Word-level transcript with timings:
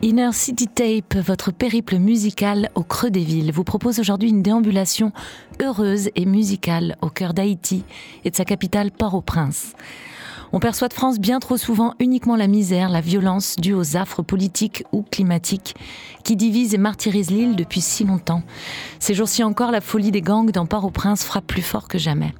Inner 0.00 0.30
City 0.32 0.68
Tape, 0.68 1.16
votre 1.16 1.50
périple 1.50 1.98
musical 1.98 2.70
au 2.76 2.84
creux 2.84 3.10
des 3.10 3.24
villes, 3.24 3.50
vous 3.50 3.64
propose 3.64 3.98
aujourd'hui 3.98 4.28
une 4.28 4.42
déambulation 4.42 5.10
heureuse 5.60 6.10
et 6.14 6.24
musicale 6.24 6.96
au 7.00 7.08
cœur 7.08 7.34
d'Haïti 7.34 7.82
et 8.24 8.30
de 8.30 8.36
sa 8.36 8.44
capitale 8.44 8.92
Port-au-Prince. 8.92 9.72
On 10.52 10.60
perçoit 10.60 10.88
de 10.88 10.94
France 10.94 11.18
bien 11.18 11.40
trop 11.40 11.56
souvent 11.56 11.94
uniquement 12.00 12.36
la 12.36 12.46
misère, 12.46 12.88
la 12.88 13.00
violence 13.00 13.56
due 13.56 13.74
aux 13.74 13.96
affres 13.96 14.22
politiques 14.22 14.84
ou 14.92 15.02
climatiques 15.02 15.74
qui 16.24 16.36
divisent 16.36 16.74
et 16.74 16.78
martyrisent 16.78 17.30
l'île 17.30 17.56
depuis 17.56 17.80
si 17.80 18.04
longtemps. 18.04 18.42
Ces 18.98 19.14
jours-ci 19.14 19.42
encore, 19.42 19.70
la 19.70 19.80
folie 19.80 20.10
des 20.10 20.22
gangs 20.22 20.50
dans 20.50 20.66
Port-au-Prince 20.66 21.24
frappe 21.24 21.46
plus 21.46 21.62
fort 21.62 21.88
que 21.88 21.98
jamais. 21.98 22.34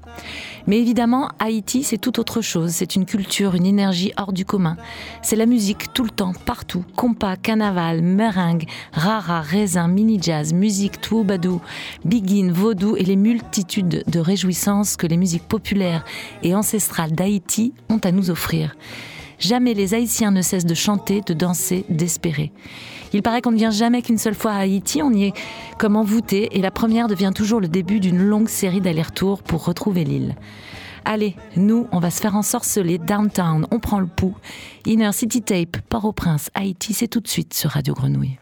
Mais 0.66 0.78
évidemment, 0.78 1.30
Haïti, 1.38 1.82
c'est 1.82 1.96
tout 1.96 2.20
autre 2.20 2.42
chose. 2.42 2.72
C'est 2.72 2.94
une 2.94 3.06
culture, 3.06 3.54
une 3.54 3.64
énergie 3.64 4.12
hors 4.18 4.34
du 4.34 4.44
commun. 4.44 4.76
C'est 5.22 5.36
la 5.36 5.46
musique 5.46 5.94
tout 5.94 6.04
le 6.04 6.10
temps, 6.10 6.34
partout. 6.44 6.84
Compas, 6.94 7.36
carnaval, 7.36 8.02
meringue, 8.02 8.66
rara, 8.92 9.40
raisin, 9.40 9.88
mini-jazz, 9.88 10.52
musique, 10.52 11.00
toubadou, 11.00 11.62
biguine, 12.04 12.52
vaudou 12.52 12.96
et 12.96 13.04
les 13.04 13.16
multitudes 13.16 14.04
de 14.06 14.20
réjouissances 14.20 14.96
que 14.96 15.06
les 15.06 15.16
musiques 15.16 15.48
populaires 15.48 16.04
et 16.42 16.54
ancestrales 16.54 17.12
d'Haïti 17.12 17.72
ont 17.88 17.97
à 18.04 18.12
nous 18.12 18.30
offrir. 18.30 18.76
Jamais 19.38 19.74
les 19.74 19.94
Haïtiens 19.94 20.32
ne 20.32 20.42
cessent 20.42 20.66
de 20.66 20.74
chanter, 20.74 21.20
de 21.20 21.32
danser, 21.32 21.84
d'espérer. 21.88 22.50
Il 23.12 23.22
paraît 23.22 23.40
qu'on 23.40 23.52
ne 23.52 23.56
vient 23.56 23.70
jamais 23.70 24.02
qu'une 24.02 24.18
seule 24.18 24.34
fois 24.34 24.52
à 24.52 24.58
Haïti, 24.58 25.00
on 25.02 25.12
y 25.12 25.24
est 25.24 25.32
comme 25.78 25.96
envoûté, 25.96 26.56
et 26.58 26.60
la 26.60 26.70
première 26.70 27.06
devient 27.06 27.32
toujours 27.34 27.60
le 27.60 27.68
début 27.68 28.00
d'une 28.00 28.22
longue 28.22 28.48
série 28.48 28.80
d'allers-retours 28.80 29.42
pour 29.42 29.64
retrouver 29.64 30.04
l'île. 30.04 30.34
Allez, 31.04 31.36
nous, 31.56 31.86
on 31.92 32.00
va 32.00 32.10
se 32.10 32.20
faire 32.20 32.36
ensorceler 32.36 32.98
downtown, 32.98 33.66
on 33.70 33.78
prend 33.78 34.00
le 34.00 34.06
pouls. 34.06 34.36
Inner 34.84 35.12
City 35.12 35.40
Tape, 35.40 35.78
Port-au-Prince, 35.88 36.50
Haïti, 36.54 36.92
c'est 36.92 37.08
tout 37.08 37.20
de 37.20 37.28
suite 37.28 37.54
sur 37.54 37.70
Radio 37.70 37.94
Grenouille. 37.94 38.38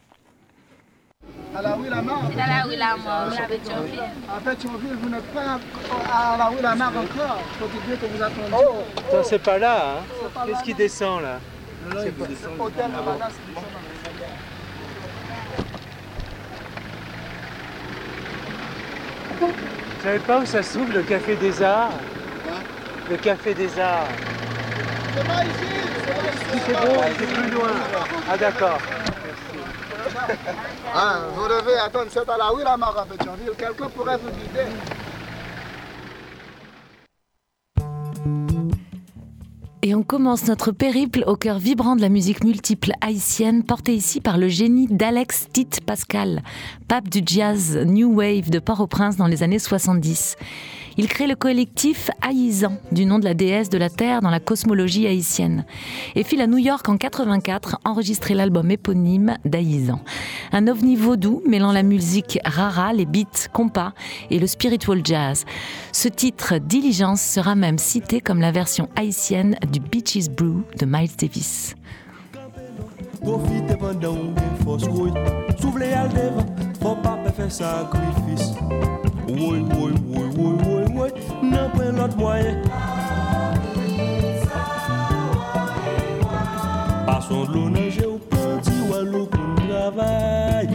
À 1.56 1.62
la 1.62 1.74
rue 1.74 1.88
Lamar 1.88 2.20
C'est 2.34 2.40
à 2.42 2.46
la 2.48 2.62
rue 2.64 2.76
Lamar, 2.76 3.28
à 3.28 3.46
Pétionville. 3.48 4.02
À 4.28 4.40
Pétionville, 4.40 4.96
vous 5.00 5.08
n'êtes 5.08 5.32
pas 5.32 5.58
à 6.12 6.36
la 6.36 6.46
rue 6.48 6.60
Lamar 6.60 6.88
encore. 6.90 7.40
Faut 7.58 7.66
dire 7.66 7.98
que 7.98 8.06
vous 8.06 8.22
attendez. 8.22 8.52
Oh, 8.52 8.82
Attends, 8.98 9.24
c'est 9.24 9.38
pas 9.38 9.58
là, 9.58 9.96
hein 9.96 10.42
Qu'est-ce 10.46 10.62
qui 10.64 10.74
descend 10.74 11.22
là 11.22 11.38
C'est 12.02 12.10
pas 12.12 12.24
hôtel 12.62 12.84
de 12.84 12.90
Madame 12.90 13.30
Vous 19.40 20.02
savez 20.02 20.18
pas 20.18 20.38
où 20.40 20.46
ça 20.46 20.62
se 20.62 20.76
trouve 20.76 20.92
le 20.92 21.02
Café 21.04 21.36
des 21.36 21.62
Arts 21.62 21.90
Le 23.08 23.16
Café 23.16 23.54
des 23.54 23.80
Arts. 23.80 24.08
C'est 25.14 25.26
pas 25.26 25.44
ici, 25.44 25.52
c'est 26.04 26.14
pas 26.14 26.58
ici. 26.58 26.64
C'est 26.66 26.72
bon, 26.74 27.00
c'est 27.18 27.26
plus 27.26 27.50
loin. 27.50 27.70
Ah 28.30 28.36
d'accord. 28.36 28.78
Ah, 30.94 31.18
vous 31.34 31.48
devez 31.48 31.78
attendre, 31.78 32.06
c'est 32.10 32.28
à 32.28 32.36
la 32.36 32.48
rue 32.48 32.64
Lamar 32.64 32.96
à 32.98 33.04
Pétionville. 33.04 33.52
Quelqu'un 33.56 33.88
pourrait 33.88 34.18
vous 34.18 34.30
guider. 34.30 34.70
Et 39.82 39.94
on 39.94 40.02
commence 40.02 40.48
notre 40.48 40.72
périple 40.72 41.22
au 41.28 41.36
cœur 41.36 41.60
vibrant 41.60 41.94
de 41.94 42.00
la 42.00 42.08
musique 42.08 42.42
multiple 42.42 42.90
haïtienne, 43.00 43.62
portée 43.62 43.94
ici 43.94 44.20
par 44.20 44.36
le 44.36 44.48
génie 44.48 44.88
d'Alex 44.88 45.46
Tite 45.52 45.80
Pascal, 45.80 46.42
pape 46.88 47.08
du 47.08 47.22
jazz 47.24 47.76
New 47.84 48.12
Wave 48.16 48.50
de 48.50 48.58
Port-au-Prince 48.58 49.16
dans 49.16 49.28
les 49.28 49.44
années 49.44 49.60
70. 49.60 50.36
Il 50.98 51.08
crée 51.08 51.26
le 51.26 51.34
collectif 51.34 52.10
Haïzan, 52.22 52.78
du 52.90 53.04
nom 53.04 53.18
de 53.18 53.24
la 53.24 53.34
déesse 53.34 53.68
de 53.68 53.76
la 53.76 53.90
Terre 53.90 54.22
dans 54.22 54.30
la 54.30 54.40
cosmologie 54.40 55.06
haïtienne, 55.06 55.66
et 56.14 56.24
file 56.24 56.40
à 56.40 56.46
New 56.46 56.56
York 56.56 56.88
en 56.88 56.96
84 56.96 57.80
enregistrer 57.84 58.32
l'album 58.32 58.70
éponyme 58.70 59.36
d'Haïzan. 59.44 60.00
Un 60.52 60.68
ovni 60.68 60.96
vaudou 60.96 61.42
mêlant 61.46 61.72
la 61.72 61.82
musique 61.82 62.38
rara, 62.44 62.94
les 62.94 63.04
beats, 63.04 63.48
compas 63.52 63.92
et 64.30 64.38
le 64.38 64.46
spiritual 64.46 65.02
jazz. 65.04 65.44
Ce 65.92 66.08
titre, 66.08 66.54
Diligence, 66.58 67.20
sera 67.20 67.54
même 67.54 67.78
cité 67.78 68.22
comme 68.22 68.40
la 68.40 68.50
version 68.50 68.88
haïtienne 68.96 69.56
du 69.70 69.80
Beaches 69.80 70.30
Brew 70.30 70.62
de 70.78 70.86
Miles 70.86 71.16
Davis. 71.18 71.74
Woy 80.96 81.10
Nan 81.42 81.70
pren 81.74 81.96
lot 82.00 82.16
mwayen 82.16 82.62
Pason 87.06 87.44
dlo 87.50 87.68
nanje 87.70 88.06
ou 88.06 88.18
panti 88.32 88.76
walo 88.90 89.26
pou 89.32 89.66
travay 89.66 90.68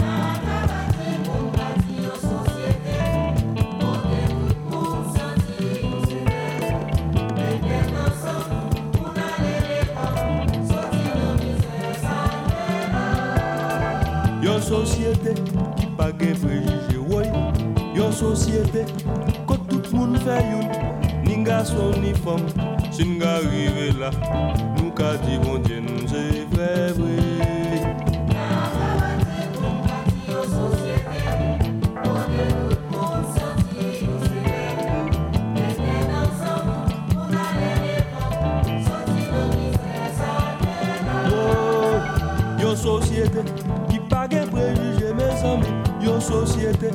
Yon 14.42 14.62
sosyete 14.66 15.36
ki 15.78 15.92
pa 15.98 16.10
gen 16.18 16.38
prejije 16.42 17.00
woy 17.10 17.28
Yon 17.98 18.14
sosyete 18.16 18.86
moun 20.02 20.18
fè 20.26 20.38
yon 20.50 20.66
Ni 21.26 21.36
ni 22.02 22.14
Sin 22.92 23.18
nga 23.20 23.38
rive 23.46 23.92
la 24.00 24.10
Nou 24.78 24.90
ka 24.98 25.14
di 25.26 25.38
bon 25.44 25.62
se 26.10 26.24
vre 26.54 26.72
sosyete 42.82 43.42
ki 43.92 44.00
pa 44.10 44.26
gen 44.32 44.50
me 44.50 45.30
Yon 46.02 46.22
sosyete 46.22 46.90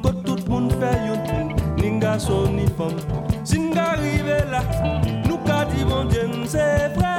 ko 0.00 0.14
tout 0.24 0.48
moun 0.48 0.72
fè 0.80 0.94
yon 1.04 1.37
Ni 1.88 1.94
nga 1.96 2.18
son 2.20 2.52
ni 2.52 2.66
fom 2.76 2.92
Sin 3.48 3.72
rive 3.72 4.44
la 4.52 4.60
Nou 5.24 5.40
ka 5.46 5.64
di 5.70 5.80
bon 5.88 6.04
djen 6.12 6.44
se 6.44 6.66
vre 6.92 7.16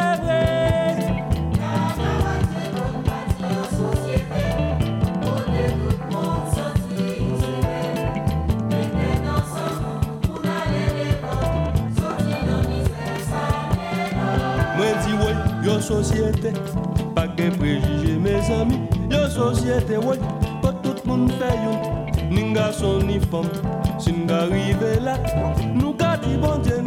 woy, 15.18 15.36
yon 15.66 15.82
sosyete 15.82 16.54
Pa 17.18 17.26
gen 17.34 17.58
prejije 17.58 18.22
me 18.22 18.38
zami 18.46 18.78
Yon 19.10 19.26
sosyete 19.34 19.98
woy, 20.06 20.22
ko 20.62 20.78
tout 20.86 21.02
moun 21.10 21.26
fè 21.42 21.56
yon 21.58 22.30
Ni 22.30 22.52
nga 22.54 22.70
son 22.70 23.08
ni 23.10 23.18
fom 23.34 23.50
Sin 24.00 24.24
nga 24.24 24.46
rive 24.48 25.00
la 25.04 25.16
Nou 25.76 25.92
ka 26.00 26.16
di 26.24 26.38
bon 26.40 26.64
se 26.64 26.80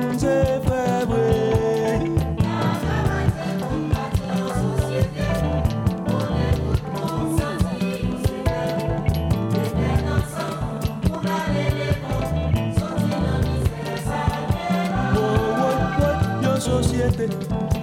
Woy, 15.12 15.37
woy, 15.60 15.76
woy, 16.00 16.16
Yon 16.42 16.60
sosyete 16.60 17.28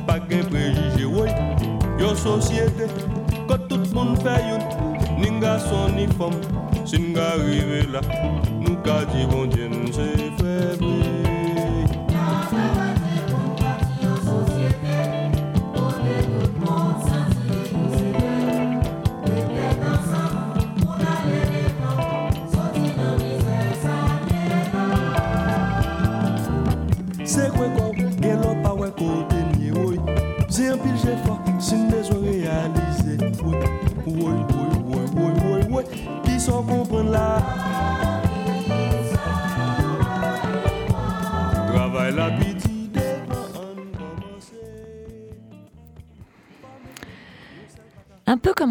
Pa 0.08 0.18
gen 0.26 0.46
prejije 0.50 1.06
woy 1.06 1.30
Yon 2.02 2.18
sosyete 2.18 2.90
Ko 3.46 3.62
tout 3.70 3.86
moun 3.94 4.18
fè 4.26 4.40
yon 4.50 4.66
Ni 5.22 5.38
nga 5.38 5.60
son 5.70 5.94
ni 5.94 6.10
fom 6.18 6.34
la 7.94 8.02
Nou 8.90 9.06
ka 9.06 9.14
di 9.14 9.22
bon 9.30 9.50
djen 9.54 9.94
se 9.94 10.08
fè 10.38 11.19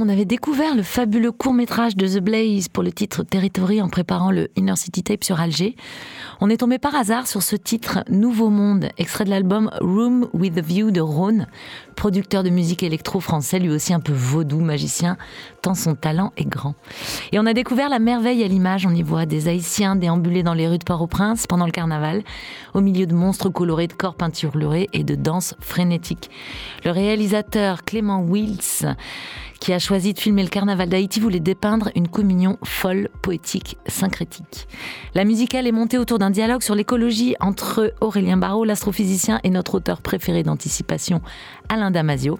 on 0.01 0.09
avait 0.09 0.25
découvert 0.25 0.77
le 0.77 0.83
fabuleux 0.83 1.33
court-métrage 1.33 1.97
de 1.97 2.07
The 2.07 2.21
Blaze 2.23 2.69
pour 2.69 2.83
le 2.83 2.93
titre 2.93 3.25
Territory 3.25 3.83
en 3.83 3.89
préparant 3.89 4.31
le 4.31 4.49
Inner 4.57 4.77
City 4.77 5.03
Tape 5.03 5.25
sur 5.25 5.41
Alger, 5.41 5.75
on 6.41 6.51
est 6.51 6.59
tombé 6.59 6.79
par 6.79 6.95
hasard 6.95 7.27
sur 7.27 7.43
ce 7.43 7.57
titre 7.57 8.05
Nouveau 8.09 8.49
Monde, 8.49 8.91
extrait 8.97 9.25
de 9.25 9.31
l'album 9.31 9.71
Room 9.81 10.29
with 10.33 10.57
a 10.57 10.61
View 10.61 10.91
de 10.91 11.01
Rhône, 11.01 11.47
producteur 11.97 12.45
de 12.45 12.51
musique 12.51 12.83
électro 12.83 13.19
français, 13.19 13.59
lui 13.59 13.71
aussi 13.71 13.93
un 13.93 14.01
peu 14.01 14.13
vaudou 14.13 14.61
magicien, 14.61 15.17
tant 15.63 15.75
son 15.75 15.95
talent 15.95 16.33
est 16.37 16.49
grand. 16.49 16.75
Et 17.33 17.39
on 17.39 17.47
a 17.47 17.53
découvert 17.53 17.89
la 17.89 17.99
merveille 17.99 18.43
à 18.43 18.49
l'image, 18.49 18.87
on 18.87 18.95
y 18.95 19.03
voit 19.03 19.27
des 19.27 19.49
Haïtiens 19.49 19.97
déambuler 19.97 20.43
dans 20.43 20.55
les 20.55 20.69
rues 20.69 20.79
de 20.79 20.85
Port-au-Prince 20.85 21.47
pendant 21.47 21.67
le 21.67 21.73
carnaval, 21.73 22.23
au 22.75 22.81
milieu 22.81 23.07
de 23.07 23.15
monstres 23.15 23.49
colorés, 23.49 23.87
de 23.87 23.93
corps 23.93 24.15
peinturlurés 24.15 24.89
et 24.93 25.05
de 25.05 25.15
danses 25.15 25.55
frénétiques. 25.61 26.31
Le 26.85 26.91
réalisateur 26.91 27.85
Clément 27.85 28.23
Wills 28.23 28.87
qui 29.61 29.73
a 29.73 29.79
choisi 29.79 30.15
de 30.15 30.19
filmer 30.19 30.43
le 30.43 30.49
carnaval 30.49 30.89
d'Haïti 30.89 31.21
voulait 31.21 31.41
dépeindre 31.41 31.91
une 31.95 32.09
communion 32.09 32.59
folle, 32.65 33.09
poétique, 33.23 33.77
syncrétique. 33.87 34.69
La 35.15 35.25
musicale 35.25 35.67
est 35.67 35.73
montée 35.73 35.99
autour 35.99 36.19
d'un 36.19 36.31
dialogue 36.31 36.63
sur 36.63 36.75
l'écologie 36.75 37.35
entre 37.41 37.93
Aurélien 38.01 38.37
Barraud, 38.37 38.65
l'astrophysicien, 38.65 39.41
et 39.45 39.51
notre 39.51 39.75
auteur 39.75 40.01
préféré 40.01 40.43
d'anticipation, 40.43 41.21
Alain 41.69 41.91
Damasio. 41.91 42.39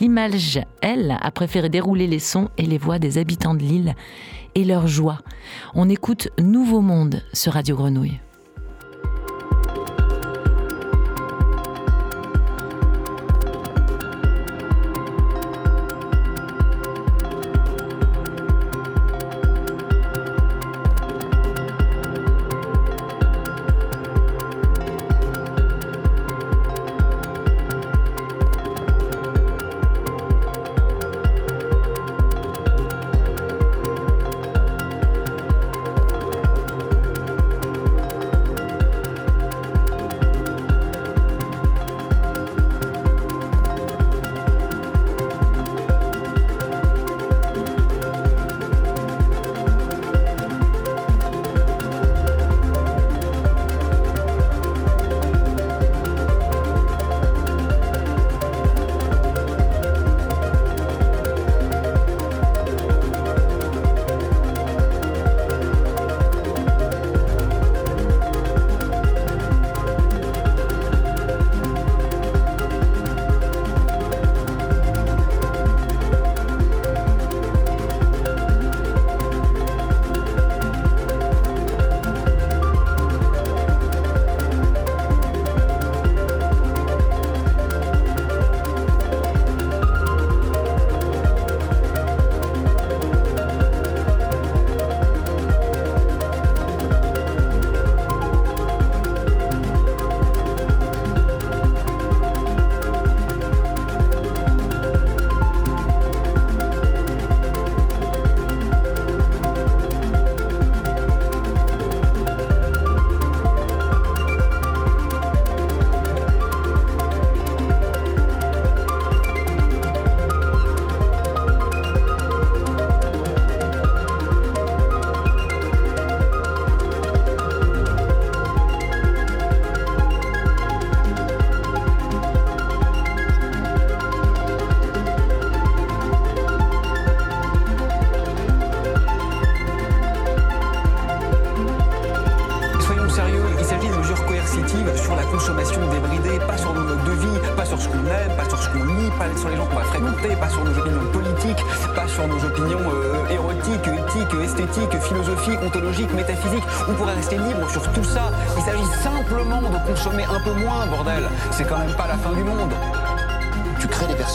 L'image, 0.00 0.60
elle, 0.80 1.16
a 1.20 1.30
préféré 1.30 1.68
dérouler 1.68 2.06
les 2.06 2.20
sons 2.20 2.48
et 2.56 2.66
les 2.66 2.78
voix 2.78 2.98
des 2.98 3.18
habitants 3.18 3.54
de 3.54 3.62
l'île 3.62 3.94
et 4.54 4.64
leur 4.64 4.86
joie. 4.86 5.18
On 5.74 5.88
écoute 5.88 6.28
Nouveau 6.38 6.80
Monde 6.80 7.22
sur 7.32 7.54
Radio 7.54 7.76
Grenouille. 7.76 8.20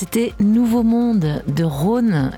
c'était 0.00 0.32
Nouveau 0.40 0.82
Monde 0.82 1.42
de 1.46 1.62
Rhône, 1.62 2.30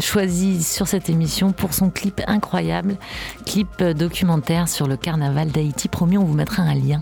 choisi 0.00 0.62
sur 0.62 0.86
cette 0.86 1.08
émission 1.08 1.50
pour 1.50 1.72
son 1.72 1.88
clip 1.88 2.20
incroyable, 2.26 2.98
clip 3.46 3.82
documentaire 3.82 4.68
sur 4.68 4.86
le 4.86 4.98
carnaval 4.98 5.50
d'Haïti. 5.50 5.88
Promis, 5.88 6.18
on 6.18 6.24
vous 6.24 6.34
mettra 6.34 6.62
un 6.62 6.74
lien. 6.74 7.00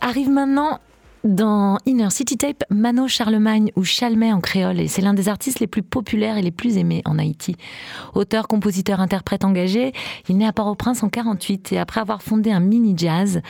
Arrive 0.00 0.30
maintenant 0.30 0.78
dans 1.26 1.78
Inner 1.86 2.10
City 2.10 2.36
Tape, 2.36 2.62
Mano 2.70 3.08
Charlemagne 3.08 3.72
ou 3.76 3.84
Chalmet 3.84 4.32
en 4.32 4.40
créole, 4.40 4.80
et 4.80 4.88
c'est 4.88 5.02
l'un 5.02 5.14
des 5.14 5.28
artistes 5.28 5.60
les 5.60 5.66
plus 5.66 5.82
populaires 5.82 6.36
et 6.36 6.42
les 6.42 6.50
plus 6.50 6.78
aimés 6.78 7.02
en 7.04 7.18
Haïti. 7.18 7.56
Auteur, 8.14 8.46
compositeur, 8.48 9.00
interprète 9.00 9.44
engagé, 9.44 9.92
il 10.28 10.38
naît 10.38 10.46
à 10.46 10.52
Port-au-Prince 10.52 11.02
en 11.02 11.08
48 11.08 11.72
et 11.72 11.78
après 11.78 12.00
avoir 12.00 12.22
fondé 12.22 12.52
un 12.52 12.60
mini 12.60 12.94
jazz, 12.96 13.40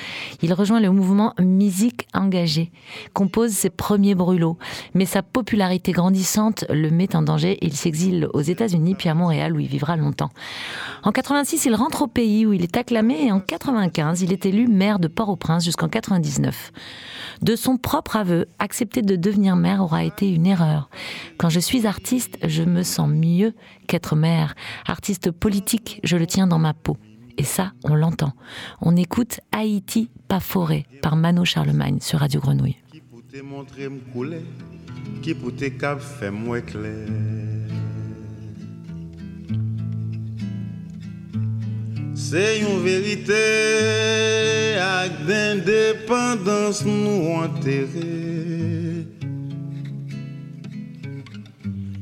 il 0.43 0.53
rejoint 0.55 0.81
le 0.81 0.91
mouvement 0.91 1.35
Musique 1.39 2.07
engagée, 2.15 2.71
compose 3.13 3.51
ses 3.51 3.71
premiers 3.71 4.15
brûlots, 4.15 4.59
mais 4.95 5.05
sa 5.05 5.23
popularité 5.23 5.93
grandissante 5.93 6.65
le 6.71 6.91
met 6.91 7.15
en 7.15 7.23
danger 7.23 7.53
et 7.53 7.67
il 7.67 7.77
s'exile 7.77 8.29
aux 8.33 8.43
États-Unis 8.43 8.95
puis 8.95 9.09
à 9.09 9.15
Montréal 9.15 9.55
où 9.55 9.61
il 9.61 9.69
vivra 9.69 9.97
longtemps. 9.97 10.31
En 11.03 11.13
86, 11.13 11.67
il 11.67 11.75
rentre 11.75 12.03
au 12.03 12.07
pays 12.07 12.47
où 12.47 12.53
il 12.53 12.63
est 12.63 12.77
acclamé 12.77 13.27
et 13.27 13.33
en 13.33 13.41
95, 13.41 14.23
il 14.23 14.33
est 14.33 14.47
élu 14.47 14.67
maire 14.67 14.99
de 14.99 15.09
Port-au-Prince 15.09 15.65
jusqu'en 15.65 15.89
99. 15.89 16.73
De 17.43 17.57
son 17.57 17.77
propre 17.77 18.17
aveu, 18.17 18.47
accepter 18.59 19.03
de 19.03 19.17
devenir 19.17 19.57
mère 19.57 19.83
aura 19.83 20.05
été 20.05 20.31
une 20.31 20.47
erreur. 20.47 20.89
Quand 21.39 21.49
je 21.49 21.61
suis 21.61 21.87
artiste, 21.87 22.39
je 22.43 22.63
me 22.63 22.83
sens 22.83 23.09
mieux 23.09 23.55
qu'être 23.87 24.17
mère. 24.17 24.55
Artiste 24.87 25.31
politique, 25.31 26.01
je 26.05 26.17
le 26.17 26.27
tiens 26.27 26.47
dans 26.47 26.59
ma 26.59 26.75
peau. 26.75 26.97
Et 27.39 27.45
ça, 27.45 27.73
on 27.85 27.95
l'entend. 27.95 28.33
On 28.81 28.97
écoute 28.97 29.41
Haïti, 29.53 30.11
pas 30.29 30.41
forêt, 30.41 30.87
par 31.03 31.17
Mano 31.17 31.45
Charlemagne 31.45 31.99
sur 32.01 32.21
Radio 32.21 32.41
Grenouille. 32.41 32.77
C'est 42.15 42.61
une 42.61 42.83
vérité 42.83 44.56
d'indépendance 45.27 46.85
nous 46.85 47.33
enterré. 47.35 49.07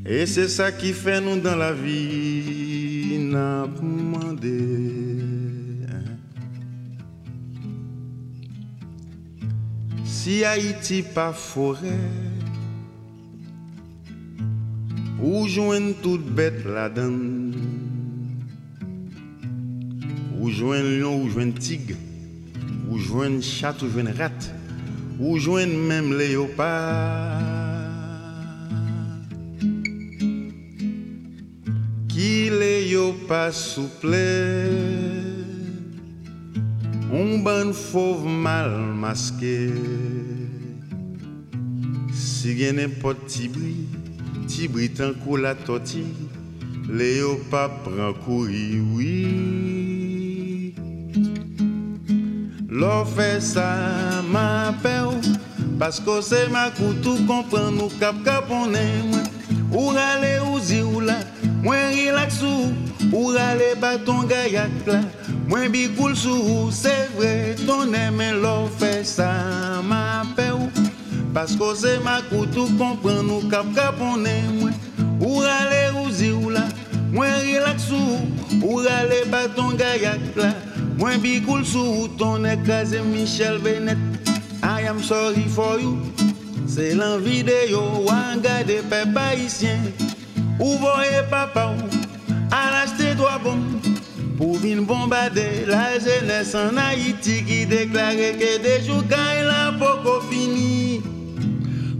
Et 0.06 0.26
c'est 0.26 0.48
ça 0.48 0.70
qui 0.70 0.92
fait 0.92 1.20
nous 1.20 1.40
dans 1.40 1.56
la 1.56 1.72
vie 1.72 3.18
n'a 3.18 3.66
demandé. 3.66 4.58
Si 10.04 10.44
Haïti 10.44 11.02
pas 11.02 11.32
forêt, 11.32 12.00
où 15.22 15.46
joignent 15.48 15.94
toute 16.02 16.26
bête 16.26 16.64
donne 16.94 17.54
ou 20.38 20.50
joindre 20.50 20.88
lion, 20.88 21.22
ou 21.22 21.28
joindre 21.30 21.58
tigre, 21.58 21.96
ou 22.94 22.98
joindre 22.98 23.42
chat, 23.42 23.74
ou 23.82 23.90
joindre 23.90 24.16
rat, 24.16 24.40
ou 25.18 25.36
joindre 25.36 25.76
même 25.76 26.16
léopard. 26.16 27.42
Qui 32.08 32.50
léopard 32.50 33.52
souple, 33.52 34.14
un 37.12 37.42
ban 37.42 37.72
fauve 37.72 38.26
mal 38.26 38.70
masqué. 38.94 39.72
Si 42.12 42.56
gen 42.56 42.76
n'importe 42.76 43.26
tibri, 43.26 43.88
tibri 44.46 44.90
tant 44.90 45.14
la 45.36 45.56
tortille, 45.56 46.28
léopard 46.88 47.82
prend 47.82 48.12
courir, 48.12 48.84
oui. 48.94 49.73
Lo 52.74 53.04
fe 53.04 53.38
sa 53.38 54.20
ma 54.26 54.74
pe 54.82 54.90
ou 55.06 55.20
Pasko 55.78 56.16
se 56.26 56.40
makoutou 56.50 57.22
kompren 57.28 57.76
nou 57.78 57.86
kap 58.00 58.18
kaponnen 58.26 59.12
mwen. 59.12 59.28
Ou 59.70 59.92
rale 59.94 60.32
ou 60.48 60.58
zi 60.58 60.80
ou 60.82 60.98
la 60.98 61.20
Mwen 61.62 61.94
rilaks 61.94 62.40
ou 62.42 62.72
Ou 63.12 63.30
rale 63.36 63.76
baton 63.78 64.26
gayak 64.26 64.74
la 64.90 65.04
Mwen 65.46 65.70
bikoul 65.70 66.18
sou 66.18 66.34
ou 66.34 66.74
Se 66.74 66.96
vre 67.14 67.54
tonnen 67.62 68.18
men 68.18 68.42
lo 68.42 68.66
fe 68.82 69.04
sa 69.06 69.30
ma 69.86 70.26
pe 70.34 70.50
ou 70.56 70.66
Pasko 71.30 71.76
se 71.78 71.94
makoutou 72.02 72.74
kompren 72.74 73.22
nou 73.30 73.54
kap 73.54 73.70
kaponnen 73.78 74.50
mwen. 74.58 74.74
Ou 75.22 75.46
rale 75.46 75.84
ou 75.94 76.10
zi 76.10 76.34
ou 76.34 76.50
la 76.50 76.66
Mwen 77.14 77.38
rilaks 77.38 77.92
ou 77.94 78.18
Ou 78.64 78.82
rale 78.82 79.22
baton 79.30 79.78
gayak 79.78 80.32
la 80.42 80.56
Mwen 80.98 81.18
bi 81.22 81.40
koul 81.42 81.64
sou 81.66 82.06
ton 82.18 82.44
écrasé 82.44 83.00
Michel 83.02 83.58
Bennett. 83.58 83.98
I 84.62 84.86
am 84.88 85.02
sorry 85.02 85.44
for 85.48 85.80
you. 85.80 85.98
C'est 86.68 86.94
l'envie 86.94 87.42
de 87.42 87.70
yo 87.70 87.82
Wan 88.06 88.40
gade 88.40 88.80
pep 88.88 89.16
haïtien. 89.16 89.78
Ou 90.60 90.78
voye 90.78 91.22
papa 91.30 91.72
ou 91.74 91.88
A 92.52 92.70
l'acheter 92.70 93.14
droit 93.16 93.40
bon. 93.42 93.58
Pour 94.38 94.56
vin 94.58 94.82
bombarder 94.82 95.64
la 95.66 95.98
jeunesse 95.98 96.56
en 96.56 96.76
Haïti 96.76 97.44
Qui 97.44 97.66
déclare 97.66 98.10
que 98.12 98.62
des 98.62 98.84
jours 98.84 99.04
quand 99.08 99.30
il 99.40 99.46
a 99.48 99.72
poco 99.78 100.20
fini. 100.30 101.02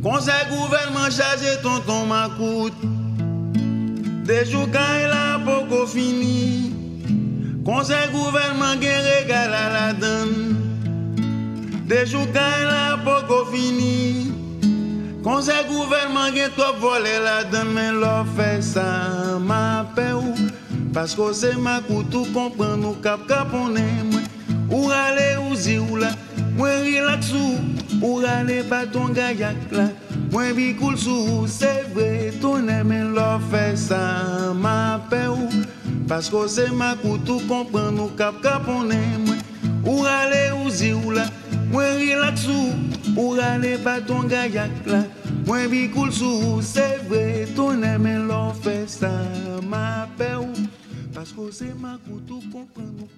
Conseil 0.02 0.34
gouvernement 0.50 1.10
chargé 1.10 1.60
tonton 1.62 2.06
Macoute 2.06 2.74
Des 4.24 4.44
jours 4.46 4.68
quand 4.72 4.98
il 5.00 5.10
a 5.10 5.38
poco 5.44 5.86
fini 5.86 6.73
Conseil 7.64 8.10
gouvernement 8.12 8.74
gen 8.78 9.00
régal 9.02 9.54
à 9.54 9.70
la. 9.72 9.94
Des 11.88 12.06
jours 12.06 12.26
quand 12.34 12.40
la 12.40 12.98
poco 13.02 13.46
fini. 13.46 14.30
Conseil 15.22 15.64
gouvernement 15.66 16.28
gen 16.34 16.50
trop 16.54 16.76
volé 16.78 17.18
la 17.24 17.44
donne, 17.44 17.72
mais 17.74 17.90
l'on 17.90 18.26
fait 18.36 18.60
ça, 18.60 19.38
ma 19.40 19.86
paix 19.96 20.12
ou. 20.12 20.34
Parce 20.92 21.14
que 21.14 21.32
c'est 21.32 21.56
ma 21.56 21.80
coutou 21.80 22.26
comprend 22.34 22.76
nous 22.76 22.94
cap 23.02 23.26
cap 23.26 23.48
on 23.54 23.74
est 23.74 23.82
Ou 24.70 24.90
aller 24.90 25.36
ou 25.50 25.54
zi 25.54 25.78
ou 25.78 25.96
là. 25.96 26.10
Moi 26.58 26.68
relax 26.68 27.32
ou. 27.32 27.56
Ou 28.02 28.20
aller 28.26 28.62
bâton 28.62 29.08
gaillac 29.08 29.56
là. 29.72 29.88
Moi 30.30 30.52
bi 30.52 30.74
cool 30.74 30.98
sous, 30.98 31.46
c'est 31.46 31.86
vrai, 31.94 32.30
ton 32.42 32.68
aime 32.68 33.14
l'on 33.14 33.40
fait 33.50 33.76
ça, 33.76 34.52
ma 34.54 35.00
paix 35.08 35.28
ou. 35.28 35.48
Parce 36.06 36.28
que 36.28 36.46
c'est 36.46 36.70
ma 36.70 36.94
coutou 36.96 37.40
comprend 37.48 37.90
nous 37.90 38.08
cap 38.08 38.40
cap 38.42 38.62
on 38.68 38.90
est 38.90 38.96
Ou 39.86 40.04
aller 40.04 40.50
ou 40.64 40.68
zi 40.70 40.92
ou 40.92 41.10
là? 41.10 41.26
Moi 41.70 41.84
relax 41.94 42.46
ou 42.46 43.20
Ou 43.20 43.34
aller 43.40 43.76
bâton 43.78 44.24
gaillac 44.24 44.70
là? 44.86 45.04
Moi 45.46 45.68
bi 45.68 45.90
cool 45.90 46.12
sous. 46.12 46.60
C'est 46.62 46.98
vrai 47.08 47.46
ton 47.56 47.82
aime 47.82 48.26
l'on 48.26 48.52
fait 48.52 48.88
ça. 48.88 49.10
Ma 49.68 50.08
paix 50.16 50.36
ou. 50.40 50.52
Parce 51.14 51.32
que 51.32 51.50
c'est 51.50 51.74
ma 51.78 51.98
coutou 52.06 52.40
comprend 52.52 52.82
nous 52.82 53.08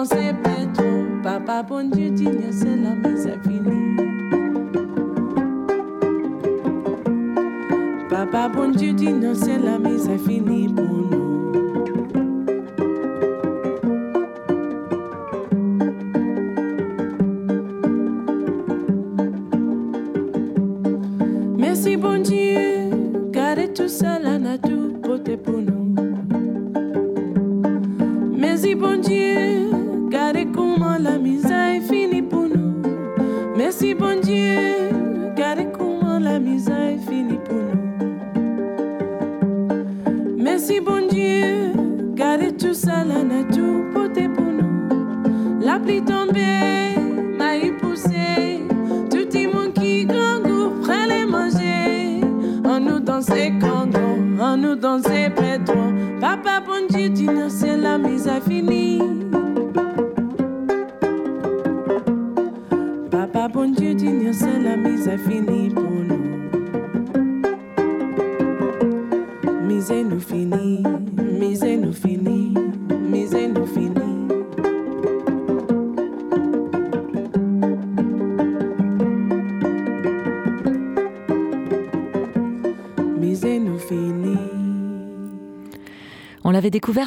danser 0.00 0.32
pétro. 0.42 1.04
Papa 1.22 1.62
bon 1.62 1.90
Dieu 1.90 2.10
dit 2.10 2.28
c'est 2.50 2.76
la 2.76 2.94
misère 2.94 3.38
finie. 3.42 3.96
Papa 8.08 8.26
Papa 8.32 8.48
bon 8.48 8.70
Dieu 8.70 8.92
dit 8.92 9.12
non, 9.12 9.34
c'est 9.34 9.58
la 9.58 9.78
mise 9.78 10.08
à 10.08 10.16
fini 10.16 10.68
pour 10.68 10.84
nous. 10.84 11.19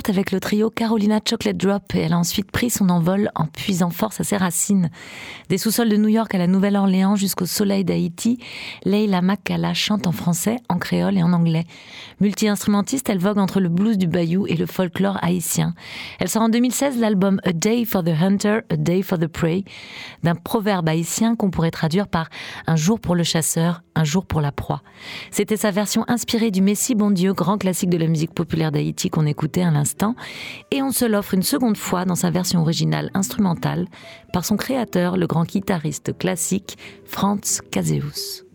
Avec 0.10 0.31
le 0.31 0.39
trio 0.39 0.69
Carolina 0.69 1.19
Chocolate 1.24 1.57
Drop 1.57 1.95
et 1.95 2.00
elle 2.00 2.13
a 2.13 2.17
ensuite 2.17 2.51
pris 2.51 2.69
son 2.69 2.89
envol 2.89 3.29
en 3.36 3.45
puisant 3.45 3.89
force 3.89 4.19
à 4.19 4.24
ses 4.24 4.38
racines. 4.38 4.89
Des 5.50 5.57
sous-sols 5.57 5.89
de 5.89 5.98
New 5.98 6.10
York 6.10 6.33
à 6.33 6.38
la 6.38 6.48
Nouvelle-Orléans 6.48 7.15
jusqu'au 7.15 7.45
soleil 7.45 7.83
d'Haïti, 7.86 8.39
Leila 8.86 9.22
Makala 9.22 9.74
chante 9.74 10.07
en 10.07 10.12
français, 10.12 10.57
en 10.69 10.77
créole 10.77 11.17
et 11.17 11.24
en 11.24 11.33
anglais. 11.33 11.65
Multi-instrumentiste, 12.24 13.10
elle 13.10 13.18
vogue 13.18 13.38
entre 13.38 13.60
le 13.60 13.68
blues 13.68 13.98
du 13.98 14.08
bayou 14.08 14.48
et 14.48 14.56
le 14.56 14.65
folklore 14.65 15.20
haïtien. 15.22 15.74
Elle 16.20 16.30
sort 16.30 16.44
en 16.44 16.48
2016 16.48 16.98
l'album 16.98 17.42
A 17.44 17.51
Day 17.51 17.84
for 17.84 18.01
the 18.01 18.13
Hunter, 18.18 18.60
A 18.70 18.77
Day 18.77 19.01
for 19.01 19.20
the 19.20 19.27
Prey, 19.27 19.65
d'un 20.24 20.34
proverbe 20.34 20.88
haïtien 20.88 21.36
qu'on 21.36 21.51
pourrait 21.51 21.70
traduire 21.70 22.08
par 22.08 22.30
un 22.65 22.77
jour 22.77 23.01
pour 23.01 23.15
le 23.15 23.24
chasseur, 23.24 23.84
un 23.96 24.06
jour 24.06 24.25
pour 24.25 24.39
la 24.39 24.53
proie. 24.53 24.84
C'était 25.32 25.58
sa 25.58 25.72
version 25.72 26.06
inspirée 26.08 26.50
du 26.50 26.62
Messie 26.62 26.96
bon 26.96 27.12
Dieu, 27.12 27.34
grand 27.34 27.58
classique 27.58 27.89
de 27.89 27.98
la 27.98 28.08
musique 28.08 28.34
populaire 28.34 28.72
d'Haïti 28.72 29.10
qu'on 29.10 29.25
écoutait 29.25 29.63
à 29.63 29.72
l'instant, 29.72 30.15
et 30.72 30.82
on 30.82 30.92
se 30.92 31.03
l'offre 31.03 31.34
une 31.34 31.44
seconde 31.44 31.75
fois 31.75 32.06
dans 32.06 32.15
sa 32.15 32.32
version 32.32 32.62
originale 32.62 33.12
instrumentale 33.15 33.86
par 34.32 34.46
son 34.46 34.56
créateur, 34.56 35.18
le 35.18 35.27
grand 35.27 35.44
guitariste 35.44 36.18
classique 36.18 36.77
Franz 37.03 37.60
Caseus. 37.70 38.46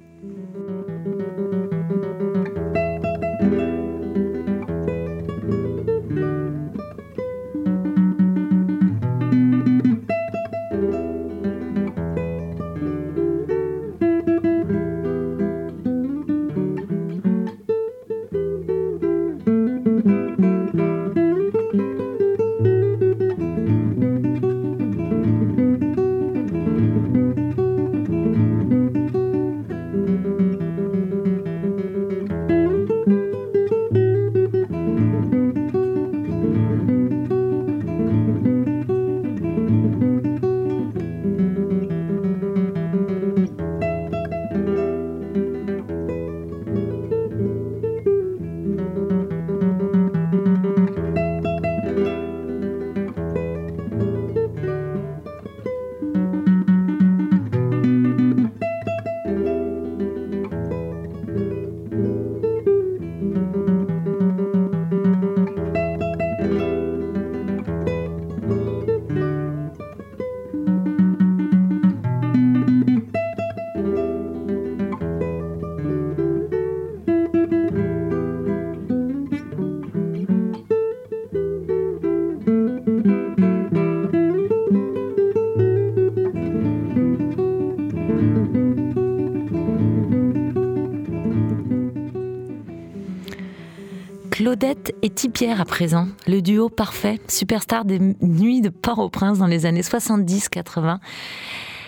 Claudette 94.38 94.94
et 95.03 95.11
Tipierre 95.11 95.61
à 95.61 95.64
présent, 95.64 96.07
le 96.29 96.40
duo 96.40 96.68
parfait, 96.68 97.18
superstar 97.27 97.85
des 97.85 97.98
nuits 97.98 98.61
de 98.61 98.68
Port-au-Prince 98.68 99.38
dans 99.38 99.48
les 99.48 99.66
années 99.66 99.81
70-80. 99.81 100.98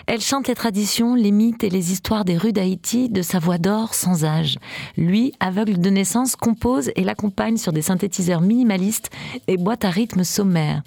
Elle 0.08 0.20
chante 0.20 0.48
les 0.48 0.56
traditions, 0.56 1.14
les 1.14 1.30
mythes 1.30 1.62
et 1.62 1.70
les 1.70 1.92
histoires 1.92 2.24
des 2.24 2.36
rues 2.36 2.52
d'Haïti 2.52 3.08
de 3.08 3.22
sa 3.22 3.38
voix 3.38 3.58
d'or 3.58 3.94
sans 3.94 4.24
âge. 4.24 4.58
Lui, 4.96 5.32
aveugle 5.38 5.78
de 5.78 5.90
naissance, 5.90 6.34
compose 6.34 6.90
et 6.96 7.04
l'accompagne 7.04 7.56
sur 7.56 7.72
des 7.72 7.82
synthétiseurs 7.82 8.40
minimalistes 8.40 9.10
et 9.46 9.56
boîtes 9.56 9.84
à 9.84 9.90
rythme 9.90 10.24
sommaire. 10.24 10.82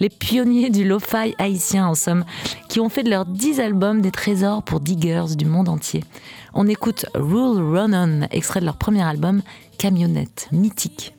Les 0.00 0.08
pionniers 0.08 0.70
du 0.70 0.84
lo-fi 0.84 1.34
haïtien, 1.38 1.86
en 1.86 1.94
somme, 1.94 2.24
qui 2.68 2.80
ont 2.80 2.88
fait 2.88 3.02
de 3.02 3.10
leurs 3.10 3.26
dix 3.26 3.60
albums 3.60 4.00
des 4.00 4.10
trésors 4.10 4.62
pour 4.62 4.80
diggers 4.80 5.36
du 5.36 5.44
monde 5.44 5.68
entier. 5.68 6.04
On 6.52 6.68
écoute 6.68 7.06
Rule 7.14 7.62
Run 7.62 7.92
On, 7.92 8.26
extrait 8.30 8.60
de 8.60 8.64
leur 8.64 8.76
premier 8.76 9.02
album, 9.02 9.42
Camionnette, 9.78 10.48
mythique. 10.52 11.14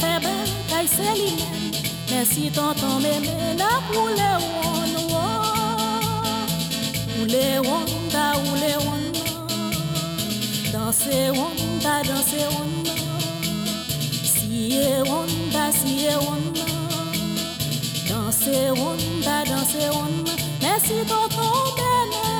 febel 0.00 0.46
kaj 0.70 0.86
selinen 0.96 1.72
Mersi 2.10 2.50
tonton 2.56 3.02
meme 3.02 3.34
la 3.58 3.72
poule 3.88 4.30
won 4.44 4.92
won 5.12 6.06
Poule 7.12 7.46
won 7.66 7.86
da 8.14 8.26
poule 8.44 8.72
won 8.86 9.02
Danse 10.72 11.20
won 11.38 11.56
da 11.84 11.94
danse 12.08 12.42
won 12.54 12.70
Siye 14.32 15.02
won 15.10 15.30
da 15.52 15.66
siye 15.80 16.16
won 16.26 16.42
Danse 18.08 18.58
won 18.80 18.98
da 19.26 19.44
danse 19.50 19.84
won 19.96 20.12
Mersi 20.62 20.98
tonton 21.10 21.78
meme 21.78 22.37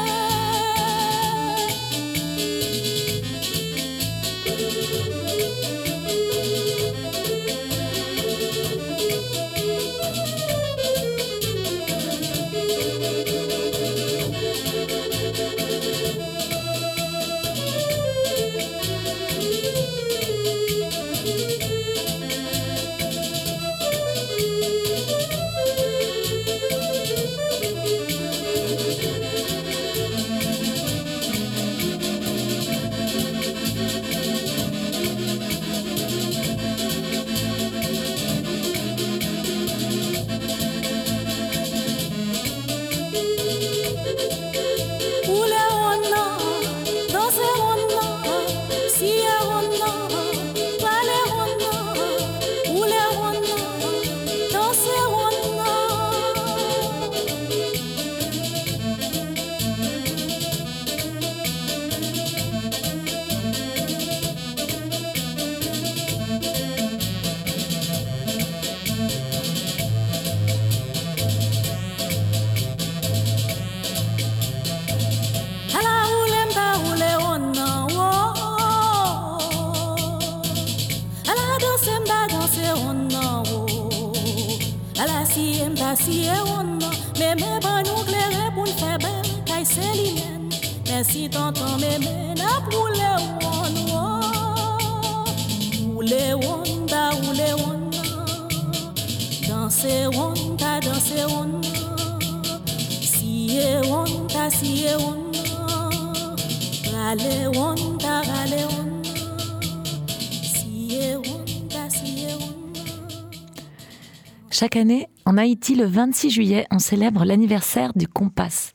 Chaque 114.58 114.74
année, 114.74 115.06
en 115.24 115.38
Haïti, 115.38 115.76
le 115.76 115.84
26 115.84 116.30
juillet, 116.30 116.66
on 116.72 116.80
célèbre 116.80 117.24
l'anniversaire 117.24 117.92
du 117.94 118.08
Compas. 118.08 118.72